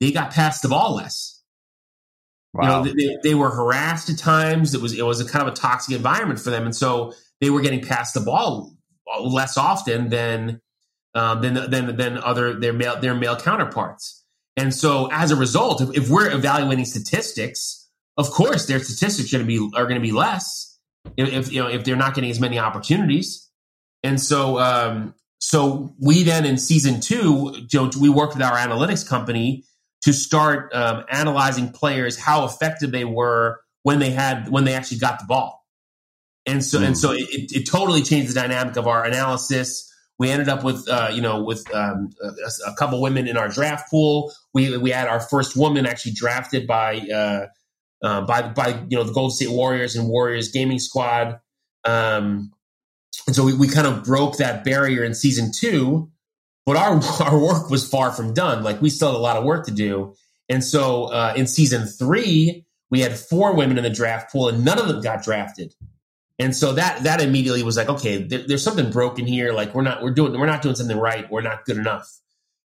[0.00, 1.42] they got past the ball less.
[2.54, 2.82] Wow.
[2.82, 4.74] You know, they, they were harassed at times.
[4.74, 7.50] It was it was a kind of a toxic environment for them, and so they
[7.50, 8.74] were getting past the ball
[9.20, 10.60] less often than
[11.14, 14.24] um, than than than other their male their male counterparts.
[14.56, 19.38] And so as a result, if, if we're evaluating statistics, of course their statistics are
[19.38, 20.78] going to be are going to be less
[21.16, 23.48] if, if, you know if they're not getting as many opportunities.
[24.02, 29.06] And so um, so we then in season two, Joe, we worked with our analytics
[29.06, 29.64] company
[30.02, 34.98] to start um, analyzing players, how effective they were when they had when they actually
[34.98, 35.64] got the ball.
[36.46, 36.86] And so mm.
[36.86, 39.88] and so it, it, totally changed the dynamic of our analysis
[40.18, 43.48] we ended up with, uh, you know, with um, a, a, couple women in our
[43.48, 44.32] draft pool.
[44.52, 47.46] We we had our first woman actually drafted by uh,
[48.02, 51.38] uh, by by you know the Golden State Warriors and Warriors Gaming Squad.
[51.84, 52.52] Um,
[53.26, 56.10] and so we, we kind of broke that barrier in season two,
[56.68, 58.62] but our our work was far from done.
[58.62, 60.14] Like we still had a lot of work to do.
[60.50, 64.64] And so uh, in season three, we had four women in the draft pool, and
[64.64, 65.74] none of them got drafted.
[66.38, 69.54] And so that that immediately was like, okay, there, there's something broken here.
[69.54, 71.28] Like we're not we're doing we're not doing something right.
[71.30, 72.06] We're not good enough.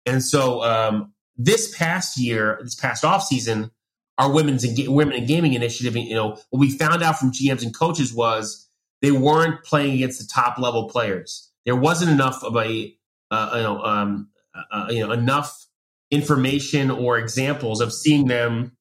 [0.06, 3.72] And so um, this past year, this past off season,
[4.18, 7.64] our women's and women in gaming initiative, you know, what we found out from GMs
[7.64, 8.70] and coaches was
[9.02, 11.50] they weren't playing against the top level players.
[11.66, 12.94] There wasn't enough of a
[13.34, 14.30] uh, you know um,
[14.72, 15.66] uh, you know enough
[16.12, 18.78] information or examples of seeing them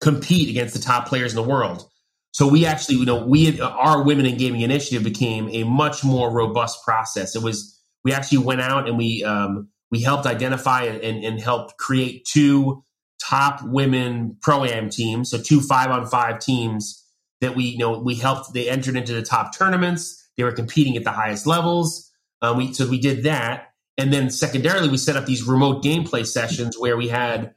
[0.00, 1.88] compete against the top players in the world.
[2.32, 6.30] So we actually, you know, we our Women in Gaming initiative became a much more
[6.30, 7.34] robust process.
[7.34, 11.78] It was we actually went out and we um, we helped identify and, and helped
[11.78, 12.82] create two
[13.22, 17.02] top women pro am teams, so two five on five teams
[17.40, 18.52] that we you know we helped.
[18.52, 20.22] They entered into the top tournaments.
[20.36, 22.05] They were competing at the highest levels.
[22.42, 26.26] Um, we so we did that, and then secondarily we set up these remote gameplay
[26.26, 27.54] sessions where we had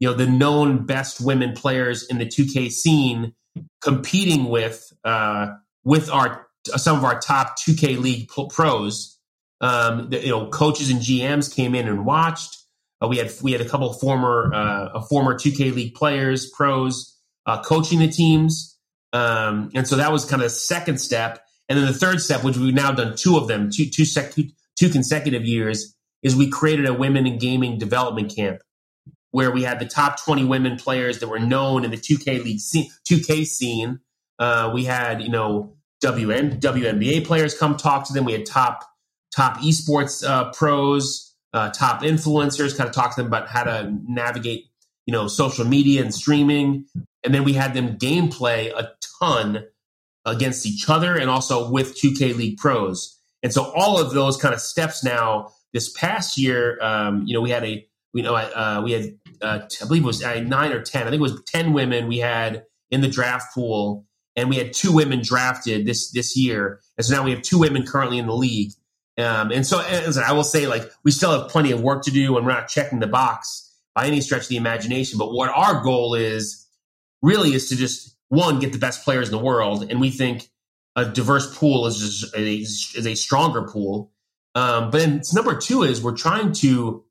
[0.00, 3.34] you know the known best women players in the 2K scene
[3.80, 5.54] competing with uh,
[5.84, 9.18] with our some of our top 2K league pros.
[9.60, 12.56] Um, the, you know, coaches and GMs came in and watched.
[13.02, 17.16] Uh, we had we had a couple former uh, former 2K league players, pros,
[17.46, 18.78] uh, coaching the teams,
[19.12, 21.40] um, and so that was kind of the second step.
[21.68, 24.34] And then the third step, which we've now done two of them, two two, sec-
[24.34, 28.60] two consecutive years, is we created a women in gaming development camp
[29.30, 32.60] where we had the top 20 women players that were known in the 2K league
[32.60, 34.00] scene, 2K scene.
[34.38, 38.24] Uh, we had, you know, WN, WNBA players come talk to them.
[38.24, 38.84] We had top
[39.34, 43.94] top esports uh, pros, uh, top influencers, kind of talk to them about how to
[44.06, 44.66] navigate,
[45.06, 46.86] you know, social media and streaming.
[47.24, 49.64] And then we had them gameplay a ton
[50.30, 53.18] against each other and also with 2K League pros.
[53.42, 55.52] And so all of those kind of steps now.
[55.74, 59.60] This past year, um, you know, we had a we know uh, we had uh,
[59.82, 61.02] I believe it was uh, nine or ten.
[61.02, 64.72] I think it was ten women we had in the draft pool, and we had
[64.72, 66.80] two women drafted this this year.
[66.96, 68.72] And so now we have two women currently in the league.
[69.18, 72.10] Um, and so as I will say, like we still have plenty of work to
[72.10, 75.18] do, and we're not checking the box by any stretch of the imagination.
[75.18, 76.66] But what our goal is
[77.20, 80.48] really is to just one get the best players in the world, and we think
[80.96, 84.12] a diverse pool is a, is a stronger pool.
[84.54, 87.04] Um, but then number two is we're trying to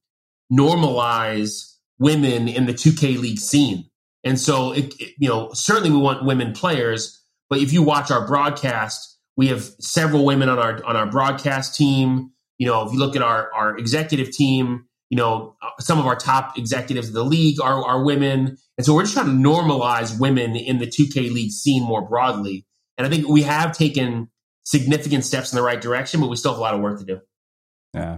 [0.52, 3.86] normalize women in the 2K league scene.
[4.24, 8.12] And so, it, it, you know, certainly we want women players, but if you watch
[8.12, 12.32] our broadcast, we have several women on our on our broadcast team.
[12.58, 16.16] You know, if you look at our our executive team, you know, some of our
[16.16, 18.58] top executives of the league are, are women.
[18.78, 22.66] And so we're just trying to normalize women in the 2K league scene more broadly.
[22.98, 24.30] And I think we have taken
[24.64, 27.06] significant steps in the right direction, but we still have a lot of work to
[27.06, 27.22] do.
[27.94, 28.18] Yeah.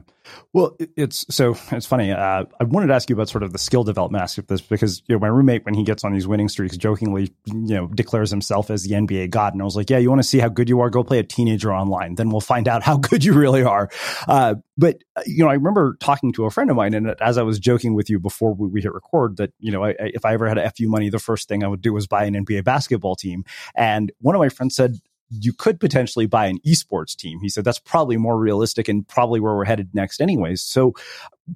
[0.54, 2.12] Well, it's so it's funny.
[2.12, 4.62] Uh, I wanted to ask you about sort of the skill development aspect of this
[4.66, 7.88] because you know my roommate when he gets on these winning streaks jokingly you know
[7.88, 10.40] declares himself as the NBA god, and I was like, yeah, you want to see
[10.40, 10.90] how good you are?
[10.90, 13.90] Go play a teenager online, then we'll find out how good you really are.
[14.28, 17.38] Uh, but uh, you know, I remember talking to a friend of mine, and as
[17.38, 20.26] I was joking with you before we, we hit record, that you know, I, if
[20.26, 22.64] I ever had FU money, the first thing I would do was buy an NBA
[22.64, 23.44] basketball team.
[23.76, 24.98] And one of my friends said,
[25.30, 27.40] you could potentially buy an esports team.
[27.40, 30.62] He said that's probably more realistic and probably where we're headed next, anyways.
[30.62, 30.94] So,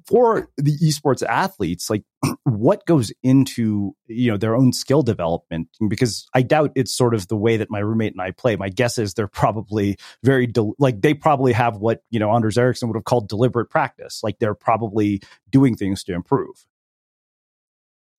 [0.06, 2.04] for the esports athletes, like
[2.44, 5.68] what goes into you know their own skill development?
[5.88, 8.54] Because I doubt it's sort of the way that my roommate and I play.
[8.54, 12.56] My guess is they're probably very del- like they probably have what you know Anders
[12.56, 14.20] Ericsson would have called deliberate practice.
[14.22, 15.20] Like they're probably
[15.50, 16.64] doing things to improve.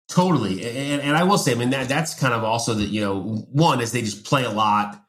[0.08, 3.02] Totally, and, and I will say, I mean that that's kind of also that you
[3.02, 5.05] know one is they just play a lot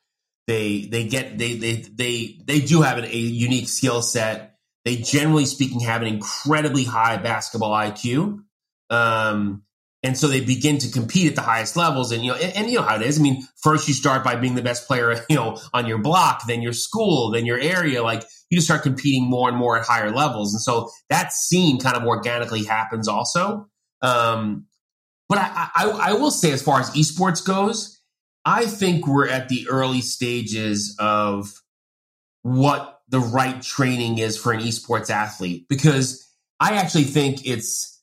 [0.47, 4.57] they they get they they they they do have a unique skill set.
[4.85, 8.43] They generally speaking have an incredibly high basketball IQ.
[8.89, 9.63] Um,
[10.05, 12.13] and so they begin to compete at the highest levels.
[12.13, 13.19] And you know and, and, you know how it is.
[13.19, 16.43] I mean first you start by being the best player you know on your block
[16.47, 18.03] then your school then your area.
[18.05, 20.55] Like you just start competing more and more at higher levels.
[20.55, 23.69] And so that scene kind of organically happens also.
[24.03, 24.67] Um,
[25.29, 27.96] but I, I, I will say as far as esports goes
[28.47, 31.53] I think we're at the early stages of
[32.43, 36.25] what the right training is for an esports athlete because
[36.61, 38.01] I actually think it's,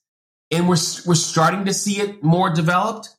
[0.51, 3.09] and we're we're starting to see it more developed.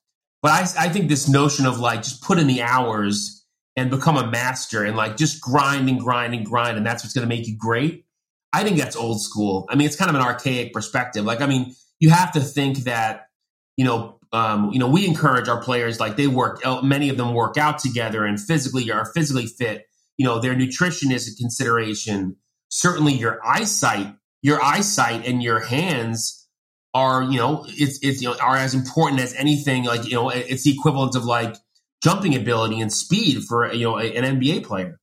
[0.42, 3.44] But I I think this notion of like just put in the hours
[3.74, 7.14] and become a master and like just grind and grind and grind and that's what's
[7.14, 8.04] going to make you great.
[8.52, 9.66] I think that's old school.
[9.68, 11.24] I mean, it's kind of an archaic perspective.
[11.24, 13.28] Like, I mean, you have to think that
[13.76, 16.60] you know um, you know, we encourage our players like they work.
[16.66, 19.86] Uh, many of them work out together and physically are physically fit.
[20.18, 22.36] You know, their nutrition is a consideration.
[22.68, 24.12] Certainly, your eyesight,
[24.42, 26.48] your eyesight, and your hands
[26.94, 29.84] are you know it's it's you know are as important as anything.
[29.84, 31.54] Like you know, it's the equivalent of like
[32.02, 34.98] jumping ability and speed for you know an NBA player.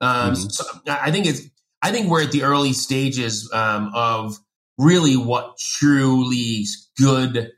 [0.00, 0.48] Um, mm-hmm.
[0.48, 1.42] so I think it's
[1.80, 4.36] I think we're at the early stages um, of
[4.78, 6.64] really what truly
[6.98, 7.52] good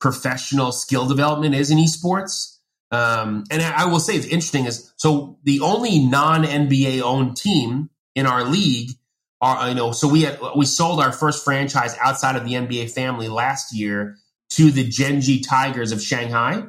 [0.00, 2.56] professional skill development is in esports.
[2.90, 7.90] Um, and I will say it's interesting is so the only non NBA owned team
[8.16, 8.90] in our league
[9.40, 12.90] are you know so we had we sold our first franchise outside of the NBA
[12.90, 14.16] family last year
[14.50, 16.64] to the Gen.G Tigers of Shanghai,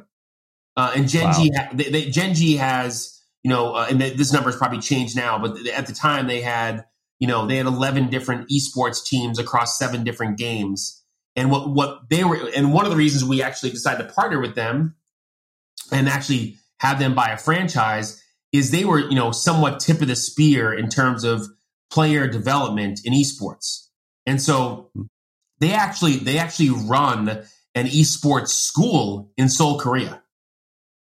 [0.76, 1.68] uh, and Gen.G wow.
[1.74, 5.66] they, they, Gen.G has you know uh, and this number has probably changed now, but
[5.66, 6.84] at the time they had
[7.18, 11.01] you know they had eleven different esports teams across seven different games.
[11.34, 14.38] And what, what they were, and one of the reasons we actually decided to partner
[14.40, 14.96] with them
[15.90, 18.22] and actually have them buy a franchise
[18.52, 21.46] is they were, you know, somewhat tip of the spear in terms of
[21.90, 23.88] player development in esports.
[24.26, 24.90] And so
[25.58, 27.28] they actually, they actually run
[27.74, 30.22] an esports school in Seoul, Korea.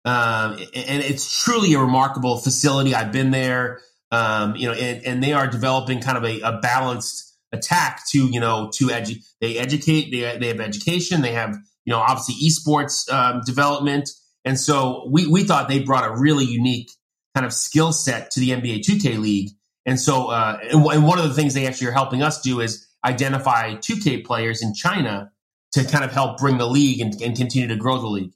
[0.04, 2.94] Um, and it's truly a remarkable facility.
[2.94, 6.60] I've been there, um, you know, and, and they are developing kind of a, a
[6.60, 11.56] balanced attack to you know to edu- they educate they, they have education they have
[11.84, 14.10] you know obviously esports um, development
[14.44, 16.90] and so we we thought they brought a really unique
[17.34, 19.50] kind of skill set to the NBA 2K league
[19.86, 22.60] and so uh, and, and one of the things they actually are helping us do
[22.60, 25.30] is identify 2K players in China
[25.72, 28.32] to kind of help bring the league and, and continue to grow the league.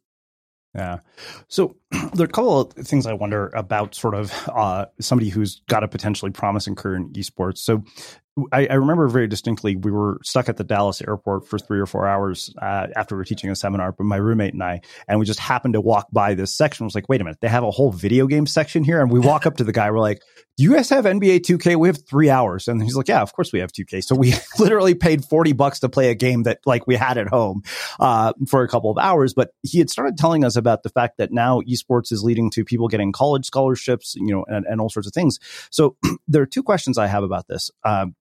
[0.74, 0.98] Yeah.
[1.48, 5.60] So there are a couple of things I wonder about sort of uh, somebody who's
[5.68, 7.58] got a potentially promising career in esports.
[7.58, 7.84] So
[8.50, 11.84] I, I, remember very distinctly we were stuck at the Dallas airport for three or
[11.84, 15.20] four hours uh, after we were teaching a seminar, but my roommate and I, and
[15.20, 16.84] we just happened to walk by this section.
[16.84, 19.02] I was like, wait a minute, they have a whole video game section here.
[19.02, 20.22] And we walk up to the guy, we're like,
[20.56, 21.76] do you guys have NBA 2K?
[21.76, 22.68] We have three hours.
[22.68, 24.02] And he's like, yeah, of course we have 2K.
[24.02, 27.28] So we literally paid 40 bucks to play a game that like we had at
[27.28, 27.62] home
[28.00, 29.34] uh, for a couple of hours.
[29.34, 32.64] But he had started telling us about the fact that now esports is leading to
[32.64, 35.38] people getting college scholarships, you know, and, and all sorts of things.
[35.70, 35.96] So
[36.28, 37.70] there are two questions I have about this.
[37.84, 38.14] Um,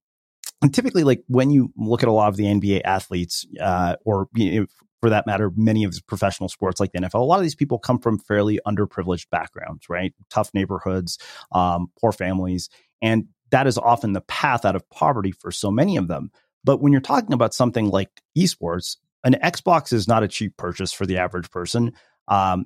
[0.62, 4.28] and typically, like when you look at a lot of the NBA athletes, uh, or
[4.36, 4.66] you know,
[5.01, 7.55] for that matter, many of the professional sports like the NFL, a lot of these
[7.55, 10.14] people come from fairly underprivileged backgrounds, right?
[10.30, 11.18] Tough neighborhoods,
[11.51, 12.70] um, poor families.
[13.01, 16.32] And that is often the path out of poverty for so many of them.
[16.64, 20.93] But when you're talking about something like esports, an Xbox is not a cheap purchase
[20.93, 21.93] for the average person.
[22.28, 22.66] Um,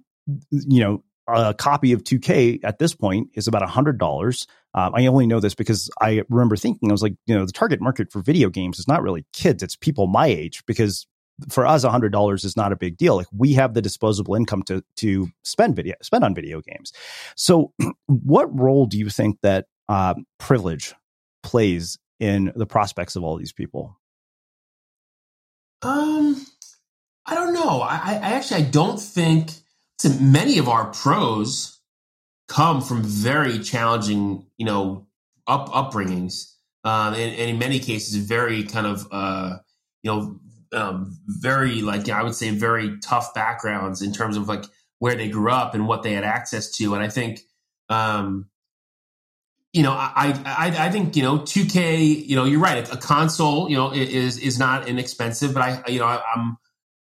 [0.51, 4.47] you know, a copy of 2K at this point is about $100.
[4.75, 7.53] Um, I only know this because I remember thinking, I was like, you know, the
[7.53, 11.07] target market for video games is not really kids, it's people my age because
[11.49, 13.15] for us, hundred dollars is not a big deal.
[13.15, 16.91] Like we have the disposable income to to spend video spend on video games.
[17.35, 17.73] So,
[18.07, 20.93] what role do you think that uh, privilege
[21.43, 23.97] plays in the prospects of all these people?
[25.81, 26.45] Um,
[27.25, 27.81] I don't know.
[27.81, 29.51] I, I actually I don't think
[29.99, 31.74] to many of our pros
[32.47, 35.07] come from very challenging, you know,
[35.47, 39.57] up upbringings, um, and, and in many cases, very kind of, uh,
[40.03, 40.39] you know,
[40.73, 44.65] um, very like I would say very tough backgrounds in terms of like
[44.99, 46.93] where they grew up and what they had access to.
[46.93, 47.39] And I think,
[47.89, 48.49] um,
[49.73, 52.25] you know, I, I I think you know 2K.
[52.25, 52.91] You know, you're right.
[52.93, 56.57] A console, you know, is is not inexpensive, but I you know I, am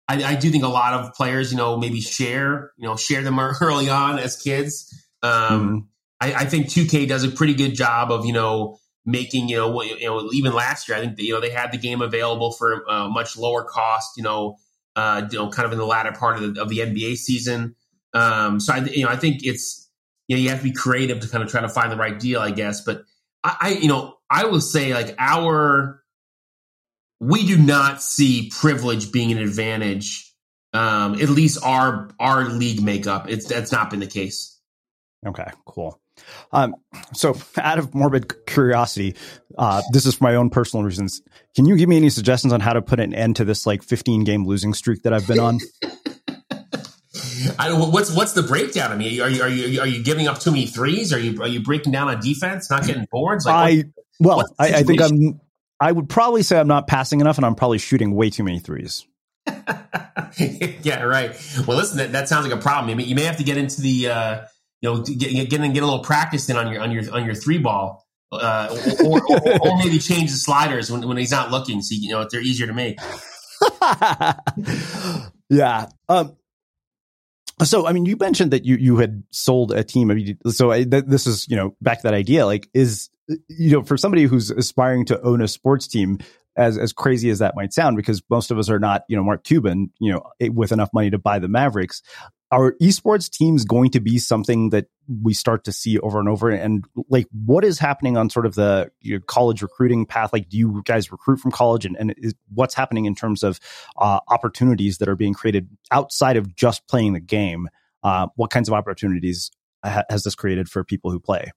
[0.08, 3.22] I, I, do think a lot of players, you know, maybe share you know share
[3.22, 4.92] them early on as kids.
[5.26, 5.78] Um, mm-hmm.
[6.20, 9.82] I, I think 2K does a pretty good job of you know making you know
[9.82, 12.72] you know even last year I think you know they had the game available for
[12.72, 14.56] a uh, much lower cost you know
[14.94, 17.74] uh, you know kind of in the latter part of the, of the NBA season.
[18.14, 19.88] Um, so I you know I think it's
[20.28, 22.18] you know you have to be creative to kind of try to find the right
[22.18, 22.80] deal I guess.
[22.80, 23.02] But
[23.44, 26.02] I, I you know I will say like our
[27.20, 30.22] we do not see privilege being an advantage.
[30.72, 34.55] Um, at least our our league makeup it's that's not been the case.
[35.24, 36.00] Okay, cool.
[36.52, 36.74] Um,
[37.12, 39.16] so, out of morbid curiosity,
[39.58, 41.22] uh, this is for my own personal reasons.
[41.54, 43.82] Can you give me any suggestions on how to put an end to this like
[43.82, 45.60] 15 game losing streak that I've been on?
[47.58, 48.92] I don't, what's what's the breakdown?
[48.92, 51.12] I mean, are you are you are you giving up too many threes?
[51.12, 53.46] Are you are you breaking down on defense, not getting boards?
[53.46, 53.84] Like, I
[54.18, 55.40] what, well, I, I think I'm.
[55.78, 58.58] I would probably say I'm not passing enough, and I'm probably shooting way too many
[58.58, 59.06] threes.
[60.38, 61.30] yeah, right.
[61.66, 62.90] Well, listen, that, that sounds like a problem.
[62.90, 64.08] I mean, you may have to get into the.
[64.08, 64.44] Uh,
[64.80, 67.34] you know, get, get, get a little practice in on your on your on your
[67.34, 68.68] three ball, uh,
[69.04, 72.26] or, or, or, maybe change the sliders when, when he's not looking, so you know
[72.30, 72.98] they're easier to make.
[75.48, 75.86] yeah.
[76.08, 76.36] Um,
[77.62, 80.10] so, I mean, you mentioned that you you had sold a team.
[80.10, 82.44] I mean, so I, th- this is you know back to that idea.
[82.44, 83.08] Like, is
[83.48, 86.18] you know for somebody who's aspiring to own a sports team,
[86.56, 89.22] as as crazy as that might sound, because most of us are not, you know,
[89.22, 92.02] Mark Cuban, you know, with enough money to buy the Mavericks
[92.50, 94.86] are esports teams going to be something that
[95.22, 96.50] we start to see over and over?
[96.50, 100.32] And like what is happening on sort of the you know, college recruiting path?
[100.32, 101.84] Like do you guys recruit from college?
[101.84, 103.58] And, and is, what's happening in terms of
[103.98, 107.68] uh, opportunities that are being created outside of just playing the game?
[108.02, 109.50] Uh, what kinds of opportunities
[109.84, 111.50] ha- has this created for people who play?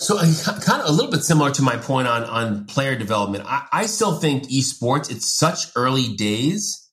[0.00, 3.44] So kind of a little bit similar to my point on on player development.
[3.46, 6.87] I, I still think esports it's such early days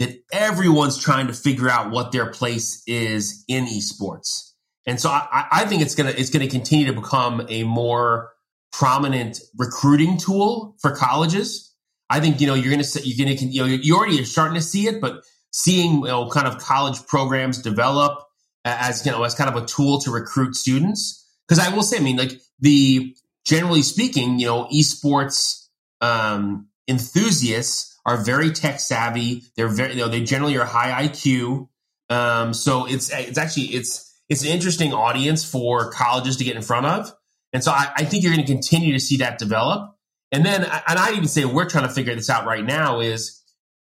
[0.00, 4.50] that everyone's trying to figure out what their place is in esports.
[4.86, 8.30] And so I, I think it's gonna it's gonna continue to become a more
[8.72, 11.72] prominent recruiting tool for colleges.
[12.08, 14.62] I think you know you're gonna you're gonna you know you already are starting to
[14.62, 15.22] see it, but
[15.52, 18.22] seeing you know kind of college programs develop
[18.64, 21.18] as you know as kind of a tool to recruit students.
[21.46, 25.66] Because I will say, I mean, like the generally speaking, you know, esports
[26.00, 29.44] um, enthusiasts are very tech savvy.
[29.56, 31.68] They're very, you know, they generally are high IQ.
[32.08, 36.62] Um, so it's it's actually it's it's an interesting audience for colleges to get in
[36.62, 37.12] front of.
[37.52, 39.96] And so I, I think you're going to continue to see that develop.
[40.32, 43.42] And then, and I even say we're trying to figure this out right now is,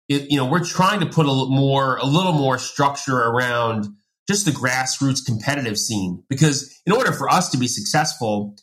[0.09, 3.87] it, you know, we're trying to put a little more, a little more structure around
[4.29, 6.25] just the grassroots competitive scene.
[6.29, 8.57] Because in order for us to be successful,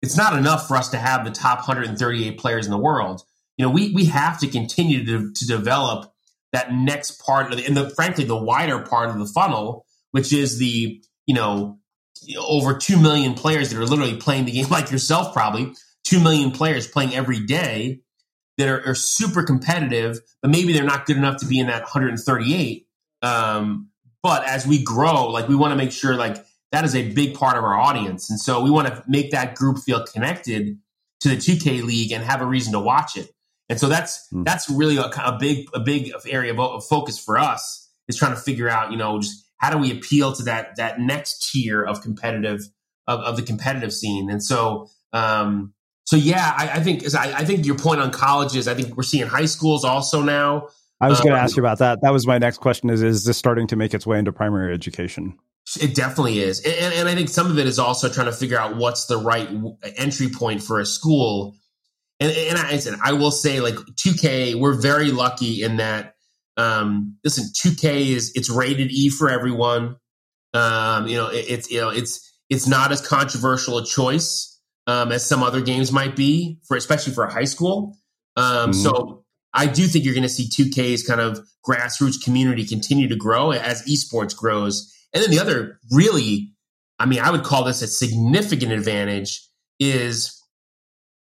[0.00, 3.22] it's not enough for us to have the top 138 players in the world
[3.56, 6.12] you know, we we have to continue to, to develop
[6.52, 10.32] that next part of the, and the frankly the wider part of the funnel, which
[10.32, 11.78] is the you know
[12.38, 15.72] over two million players that are literally playing the game like yourself probably
[16.04, 18.00] two million players playing every day
[18.58, 21.82] that are, are super competitive, but maybe they're not good enough to be in that
[21.82, 22.86] 138.
[23.22, 23.90] Um,
[24.22, 27.34] but as we grow, like we want to make sure like that is a big
[27.34, 28.30] part of our audience.
[28.30, 30.78] And so we want to make that group feel connected
[31.20, 33.30] to the 2K league and have a reason to watch it.
[33.68, 34.44] And so that's mm.
[34.44, 38.34] that's really a, a, big a big area of, of, focus for us is trying
[38.34, 41.82] to figure out, you know, just how do we appeal to that that next tier
[41.82, 42.60] of competitive
[43.06, 44.30] of, of the competitive scene.
[44.30, 45.72] And so um,
[46.04, 48.68] so yeah, I, I think I, I, think your point on colleges.
[48.68, 50.68] I think we're seeing high schools also now.
[51.00, 52.00] I was going to um, ask you about that.
[52.02, 52.90] That was my next question.
[52.90, 55.36] Is is this starting to make its way into primary education?
[55.80, 58.58] It definitely is, and, and I think some of it is also trying to figure
[58.58, 59.48] out what's the right
[59.96, 61.56] entry point for a school.
[62.18, 66.14] And, and I said, I will say, like 2K, we're very lucky in that.
[66.56, 69.96] Um, listen, 2K is it's rated E for everyone.
[70.54, 75.12] Um, you know, it, it's you know it's it's not as controversial a choice um,
[75.12, 77.98] as some other games might be for especially for high school.
[78.36, 78.72] Um, mm-hmm.
[78.72, 83.16] So I do think you're going to see 2K's kind of grassroots community continue to
[83.16, 84.92] grow as esports grows.
[85.12, 86.52] And then the other really,
[86.98, 89.42] I mean, I would call this a significant advantage
[89.80, 90.35] is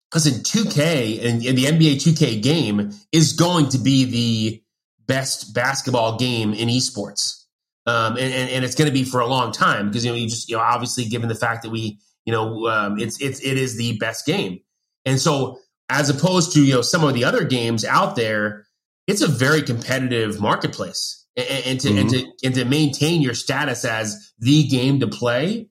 [0.10, 4.64] because in 2K and, the NBA 2K game is going to be the
[5.05, 7.43] best basketball game in esports.
[7.86, 10.18] Um, and, and, and, it's going to be for a long time because you know
[10.18, 13.39] you just you know obviously given the fact that we you know, um, it's it's
[13.39, 14.60] it is the best game,
[15.05, 18.68] and so as opposed to you know some of the other games out there,
[19.08, 21.97] it's a very competitive marketplace, and, and to mm-hmm.
[21.99, 25.70] and to and to maintain your status as the game to play,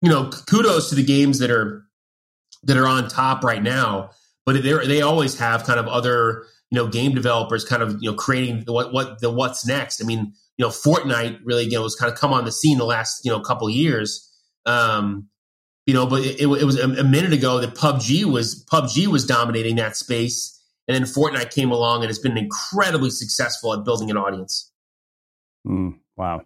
[0.00, 1.83] you know, kudos to the games that are
[2.64, 4.10] that are on top right now,
[4.46, 8.10] but they they always have kind of other you know game developers kind of you
[8.10, 10.02] know creating what what the what's next.
[10.02, 12.84] I mean, you know, Fortnite really again was kind of come on the scene the
[12.84, 14.30] last you know couple years.
[14.66, 15.28] Um,
[15.86, 19.26] you know, but it, it was a, a minute ago that PUBG was PUBG was
[19.26, 20.58] dominating that space,
[20.88, 24.72] and then Fortnite came along and has been incredibly successful at building an audience.
[25.66, 26.42] Mm, wow.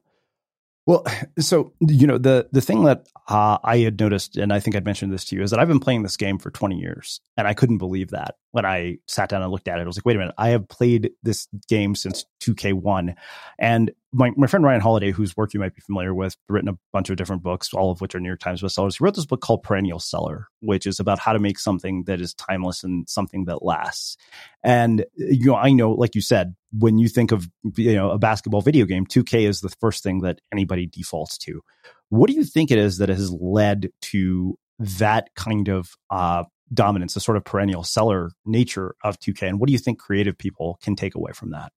[0.88, 1.04] Well,
[1.38, 4.86] so you know the the thing that uh, I had noticed, and I think I'd
[4.86, 7.46] mentioned this to you, is that I've been playing this game for 20 years, and
[7.46, 9.82] I couldn't believe that when I sat down and looked at it.
[9.82, 13.14] I was like, wait a minute, I have played this game since 2K1,
[13.58, 16.78] and my, my friend Ryan Holiday, whose work you might be familiar with, written a
[16.92, 18.96] bunch of different books, all of which are New York Times bestsellers.
[18.96, 22.20] He wrote this book called Perennial Seller, which is about how to make something that
[22.20, 24.16] is timeless and something that lasts.
[24.64, 28.18] And you know, I know, like you said, when you think of you know a
[28.18, 31.62] basketball video game, 2K is the first thing that anybody defaults to.
[32.10, 37.14] What do you think it is that has led to that kind of uh, dominance,
[37.14, 40.78] the sort of perennial seller nature of 2K, and what do you think creative people
[40.82, 41.72] can take away from that?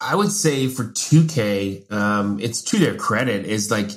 [0.00, 3.90] I would say for 2K, um, it's to their credit, is like,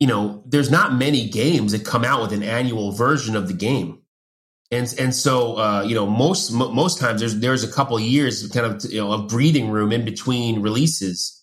[0.00, 3.54] you know, there's not many games that come out with an annual version of the
[3.54, 4.00] game.
[4.70, 8.66] And, and so uh, you know most most times there's there's a couple years kind
[8.66, 11.42] of you know a breathing room in between releases,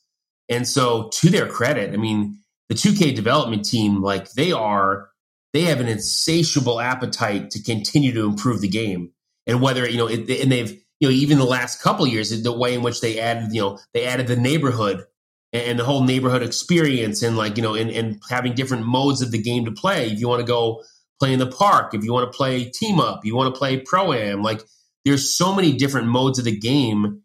[0.49, 5.09] and so to their credit, I mean the 2K development team like they are
[5.53, 9.11] they have an insatiable appetite to continue to improve the game,
[9.47, 12.51] and whether you know it, and they've you know, even the last couple years, the
[12.53, 15.03] way in which they added, you know, they added the neighborhood
[15.51, 19.31] and the whole neighborhood experience and like, you know, and, and having different modes of
[19.31, 20.11] the game to play.
[20.11, 20.83] If you want to go
[21.21, 23.77] play in the park, if you want to play team up, you want to play
[23.77, 24.63] pro am, like
[25.05, 27.21] there's so many different modes of the game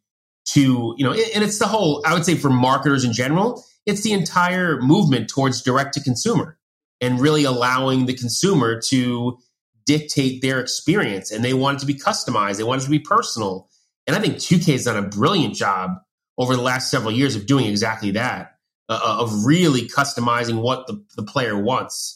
[0.51, 4.03] to, you know, and it's the whole, I would say for marketers in general, it's
[4.03, 6.59] the entire movement towards direct to consumer
[7.01, 9.39] and really allowing the consumer to
[9.87, 12.59] dictate their experience and they want it to be customized.
[12.59, 13.71] They want it to be personal.
[14.07, 15.93] And I think 2K has done a brilliant job
[16.37, 18.57] over the last several years of doing exactly that,
[18.91, 22.16] uh, uh, of really customizing what the, the player wants.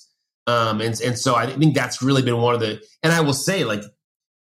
[0.51, 3.35] Um, and, and so I think that's really been one of the, and I will
[3.35, 3.83] say like,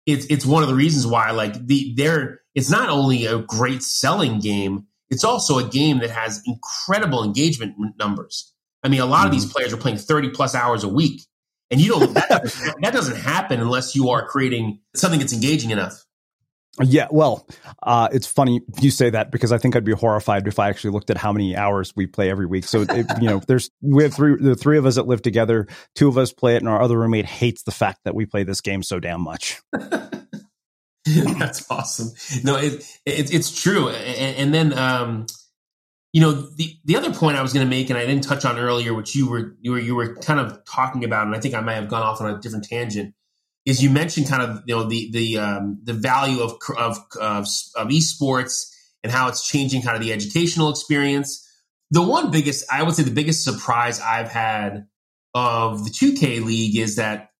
[0.05, 3.83] it's, it's one of the reasons why like the, there, it's not only a great
[3.83, 8.53] selling game, it's also a game that has incredible engagement numbers.
[8.83, 9.27] I mean, a lot mm-hmm.
[9.27, 9.51] of these mm-hmm.
[9.53, 11.21] players are playing 30 plus hours a week
[11.69, 16.03] and you don't that, that doesn't happen unless you are creating something that's engaging enough.
[16.83, 17.47] Yeah, well,
[17.81, 20.91] uh, it's funny you say that because I think I'd be horrified if I actually
[20.91, 22.65] looked at how many hours we play every week.
[22.65, 25.67] So, it, you know, there's we have three the three of us that live together.
[25.95, 28.43] Two of us play it, and our other roommate hates the fact that we play
[28.43, 29.59] this game so damn much.
[31.05, 32.11] That's awesome.
[32.43, 32.73] No, it,
[33.05, 35.25] it it's true, and, and then um,
[36.13, 38.45] you know the the other point I was going to make, and I didn't touch
[38.45, 41.39] on earlier, which you were you were you were kind of talking about, and I
[41.39, 43.15] think I might have gone off on a different tangent.
[43.67, 47.47] Is you mentioned kind of you know the the um, the value of, of of
[47.75, 51.43] of esports and how it's changing kind of the educational experience.
[51.91, 54.87] The one biggest, I would say, the biggest surprise I've had
[55.33, 57.31] of the 2K league is that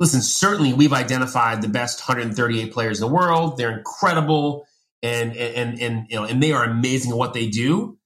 [0.00, 3.56] listen, certainly we've identified the best 138 players in the world.
[3.56, 4.66] They're incredible
[5.02, 7.98] and and and you know and they are amazing at what they do.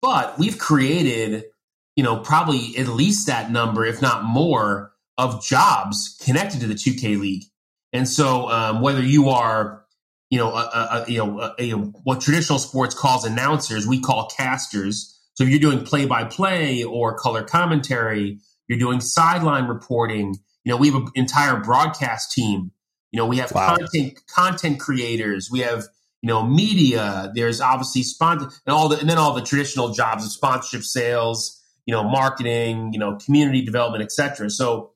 [0.00, 1.44] But we've created,
[1.94, 6.74] you know, probably at least that number, if not more, of jobs connected to the
[6.74, 7.44] 2K league.
[7.92, 9.84] And so um, whether you are,
[10.30, 14.30] you know, a, a, you know, a, a, what traditional sports calls announcers, we call
[14.36, 15.18] casters.
[15.34, 18.38] So if you're doing play by play or color commentary,
[18.68, 20.36] you're doing sideline reporting.
[20.64, 22.70] You know, we have an entire broadcast team.
[23.10, 23.76] You know, we have wow.
[23.76, 25.50] content content creators.
[25.50, 25.84] We have
[26.22, 27.30] you know media.
[27.34, 31.60] There's obviously sponsor and all the and then all the traditional jobs of sponsorship, sales,
[31.84, 34.48] you know, marketing, you know, community development, etc.
[34.48, 34.91] So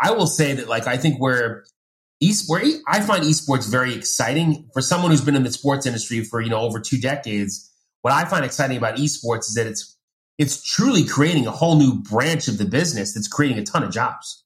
[0.00, 1.64] I will say that like I think where
[2.22, 6.40] esport I find esports very exciting for someone who's been in the sports industry for
[6.40, 7.70] you know over two decades.
[8.02, 9.96] What I find exciting about esports is that it's
[10.38, 13.90] it's truly creating a whole new branch of the business that's creating a ton of
[13.90, 14.42] jobs.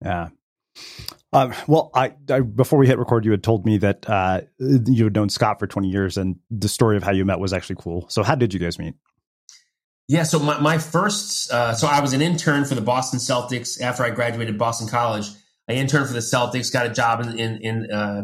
[0.00, 0.28] Yeah.
[1.32, 5.04] Um, well, I, I, before we hit record, you had told me that uh, you
[5.04, 7.76] had known Scott for 20 years, and the story of how you met was actually
[7.80, 8.08] cool.
[8.08, 8.94] So, how did you guys meet?
[10.06, 13.80] Yeah, so my, my first, uh, so I was an intern for the Boston Celtics
[13.80, 15.28] after I graduated Boston College.
[15.68, 18.22] I interned for the Celtics, got a job in, in, in uh,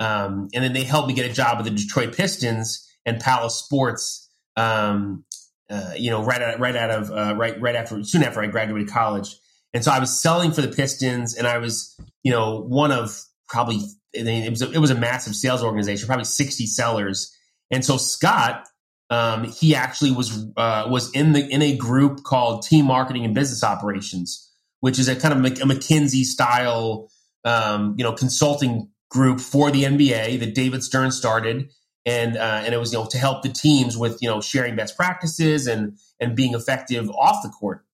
[0.00, 3.56] um, and then they helped me get a job with the Detroit Pistons and Palace
[3.56, 4.28] Sports.
[4.56, 5.24] Um,
[5.70, 8.46] uh, you know, right out, right out of uh, right right after soon after I
[8.46, 9.34] graduated college,
[9.72, 13.18] and so I was selling for the Pistons, and I was you know one of
[13.48, 13.80] probably
[14.12, 17.34] it was a, it was a massive sales organization, probably sixty sellers,
[17.70, 18.68] and so Scott
[19.10, 23.34] um, he actually was uh, was in the in a group called Team Marketing and
[23.34, 24.50] Business Operations,
[24.80, 27.10] which is a kind of a McKinsey style,
[27.44, 31.70] um, you know, consulting group for the NBA that David Stern started,
[32.06, 34.74] and uh, and it was you know to help the teams with you know sharing
[34.74, 37.84] best practices and and being effective off the court,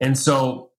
[0.00, 0.70] and so.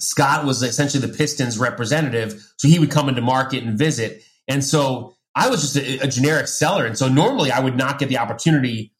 [0.00, 4.22] Scott was essentially the Pistons representative, so he would come into market and visit.
[4.46, 8.00] And so I was just a, a, generic seller, and so normally I would not
[8.00, 8.92] get the opportunity.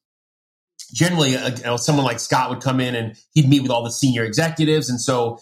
[0.95, 3.83] Generally, uh, you know, someone like Scott would come in and he'd meet with all
[3.83, 5.41] the senior executives, and so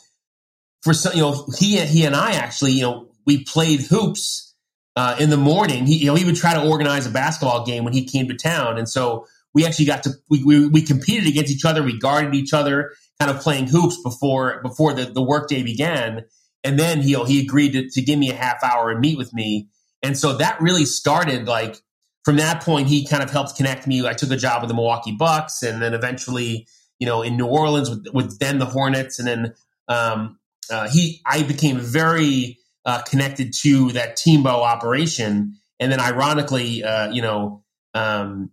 [0.83, 4.55] for some, you know, he he and I actually, you know, we played hoops
[4.97, 5.85] uh, in the morning.
[5.85, 8.35] He you know he would try to organize a basketball game when he came to
[8.35, 11.99] town, and so we actually got to we we, we competed against each other, we
[11.99, 16.25] guarded each other, kind of playing hoops before before the the workday began,
[16.65, 19.01] and then he you know, he agreed to, to give me a half hour and
[19.01, 19.69] meet with me
[20.03, 21.77] and so that really started like
[22.27, 24.05] from that point, he kind of helped connect me.
[24.05, 26.67] I took a job with the Milwaukee Bucks and then eventually,
[26.99, 29.21] you know, in New Orleans with, with then the Hornets.
[29.21, 29.55] And then
[29.87, 30.37] um,
[30.69, 35.55] uh, he, I became very uh, connected to that TMBO operation.
[35.79, 37.63] And then ironically, uh, you know,
[37.95, 38.51] um,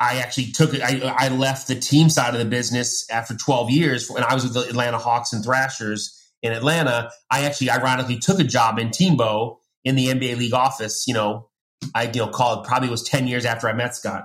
[0.00, 0.74] I actually took.
[0.74, 4.44] I, I left the team side of the business after 12 years when I was
[4.44, 7.10] with the Atlanta Hawks and Thrashers in Atlanta.
[7.30, 9.56] I actually ironically took a job in TMBO
[9.86, 11.48] in the NBA league office, you know,
[11.94, 14.24] I you know called probably was 10 years after I met Scott.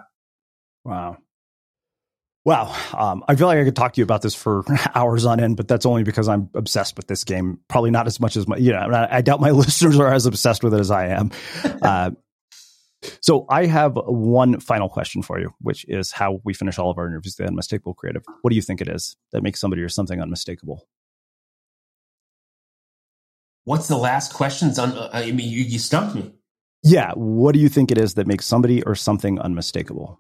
[0.84, 1.18] Wow.
[2.44, 2.76] Wow.
[2.98, 4.64] Um, I feel like I could talk to you about this for
[4.96, 7.60] hours on end, but that's only because I'm obsessed with this game.
[7.68, 10.26] Probably not as much as my, you know, I, I doubt my listeners are as
[10.26, 11.32] obsessed with it as I am.
[11.82, 12.12] Uh,
[13.22, 17.00] so I have one final question for you, which is how we finish all of
[17.00, 18.22] our interviews the unmistakable creative.
[18.42, 20.88] What do you think it is that makes somebody or something unmistakable?
[23.72, 24.92] What's the last questions on?
[24.92, 26.34] Uh, I mean, you, you stumped me.
[26.84, 27.14] Yeah.
[27.14, 30.20] What do you think it is that makes somebody or something unmistakable?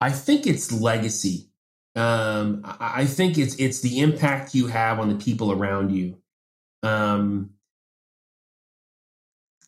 [0.00, 1.48] I think it's legacy.
[1.96, 6.18] Um, I think it's it's the impact you have on the people around you.
[6.84, 7.50] Um,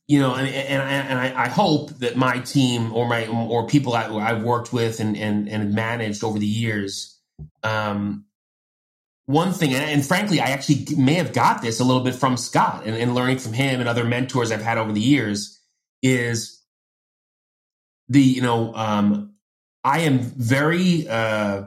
[0.07, 3.67] you know, and and, I, and I, I, hope that my team or my or
[3.67, 7.19] people I, have worked with and, and and managed over the years
[7.65, 8.25] um,
[9.27, 12.83] one thing, and frankly, I actually may have got this a little bit from Scott
[12.85, 15.61] and, and learning from him and other mentors I've had over the years
[16.03, 16.63] is
[18.09, 19.35] the, you know, um,
[19.83, 21.65] I am very uh,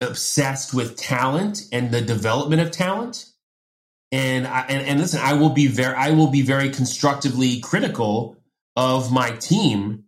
[0.00, 3.26] obsessed with talent and the development of talent.
[4.10, 8.36] And, I, and and listen, I will be very I will be very constructively critical
[8.76, 10.04] of my team,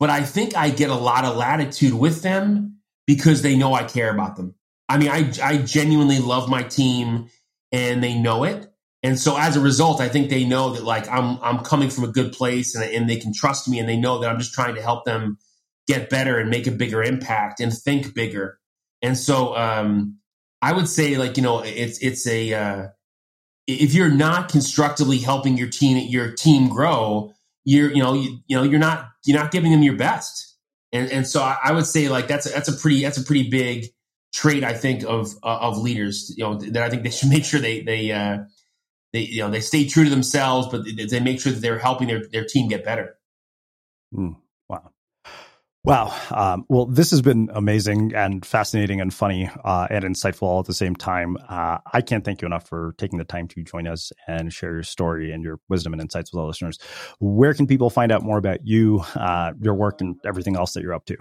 [0.00, 3.84] but I think I get a lot of latitude with them because they know I
[3.84, 4.55] care about them.
[4.88, 7.28] I mean, I I genuinely love my team
[7.72, 8.72] and they know it.
[9.02, 12.04] And so as a result, I think they know that like I'm I'm coming from
[12.04, 14.54] a good place and, and they can trust me and they know that I'm just
[14.54, 15.38] trying to help them
[15.86, 18.58] get better and make a bigger impact and think bigger.
[19.02, 20.18] And so um,
[20.62, 22.86] I would say like, you know, it's it's a uh,
[23.66, 27.32] if you're not constructively helping your team your team grow,
[27.64, 30.56] you're you know, you, you know, you're not you're not giving them your best.
[30.92, 33.24] And and so I, I would say like that's a, that's a pretty that's a
[33.24, 33.86] pretty big
[34.32, 36.32] trait I think of uh, of leaders.
[36.36, 38.38] You know that I think they should make sure they they uh,
[39.12, 42.08] they you know they stay true to themselves, but they make sure that they're helping
[42.08, 43.16] their their team get better.
[44.14, 44.36] Mm,
[44.68, 44.90] wow.
[45.86, 46.12] Wow.
[46.32, 50.66] Um, well, this has been amazing and fascinating and funny uh, and insightful all at
[50.66, 51.36] the same time.
[51.48, 54.72] Uh, I can't thank you enough for taking the time to join us and share
[54.72, 56.80] your story and your wisdom and insights with our listeners.
[57.20, 60.82] Where can people find out more about you, uh, your work, and everything else that
[60.82, 61.16] you're up to?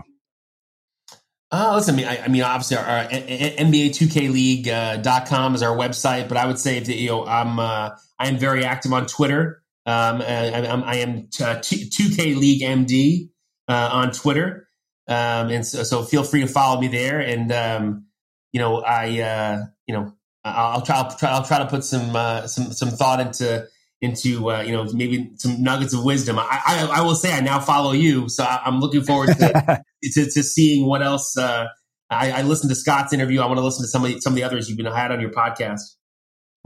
[1.56, 5.64] Uh, listen, I mean, I, I mean, obviously, our, our NBA 2K League.com uh, is
[5.64, 8.91] our website, but I would say that, you know, I'm, uh, I am very active
[8.91, 9.64] on Twitter.
[9.86, 13.30] Um, I, I'm, I am 2K League MD
[13.70, 14.68] uh, on Twitter.
[15.08, 17.22] Um, and so, so, feel free to follow me there.
[17.22, 18.08] And, um,
[18.51, 21.86] you know, I, uh, you know, I'll, I'll, try, I'll try, I'll try to put
[21.86, 23.66] some, uh, some, some thought into,
[24.06, 26.39] into, uh, you know, maybe some nuggets of wisdom.
[26.39, 28.30] I, I, I, will say I now follow you.
[28.30, 31.68] So I, am looking forward to, to, to, seeing what else, uh,
[32.10, 33.41] I, I listened to Scott's interview.
[33.41, 35.12] I want to listen to some of the, some of the others you've been had
[35.12, 35.82] on your podcast.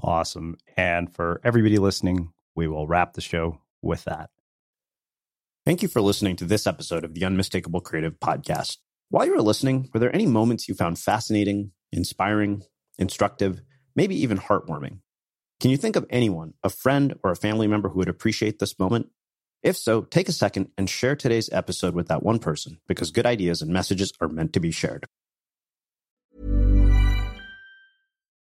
[0.02, 0.58] Awesome.
[0.78, 4.30] And for everybody listening, we will wrap the show with that.
[5.66, 8.78] Thank you for listening to this episode of the Unmistakable Creative Podcast.
[9.10, 12.64] While you were listening, were there any moments you found fascinating, inspiring,
[12.98, 13.62] instructive,
[13.96, 15.00] maybe even heartwarming?
[15.60, 18.80] Can you think of anyone, a friend or a family member who would appreciate this
[18.80, 19.10] moment?
[19.62, 23.26] If so, take a second and share today's episode with that one person because good
[23.26, 25.05] ideas and messages are meant to be shared.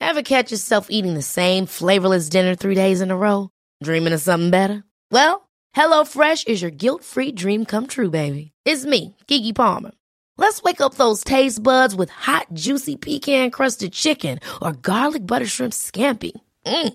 [0.01, 3.51] Ever catch yourself eating the same flavorless dinner three days in a row?
[3.83, 4.85] Dreaming of something better?
[5.11, 8.53] Well, HelloFresh is your guilt free dream come true, baby.
[8.65, 9.91] It's me, Keke Palmer.
[10.39, 15.47] Let's wake up those taste buds with hot, juicy pecan crusted chicken or garlic butter
[15.47, 16.33] shrimp scampi.
[16.67, 16.95] Mm.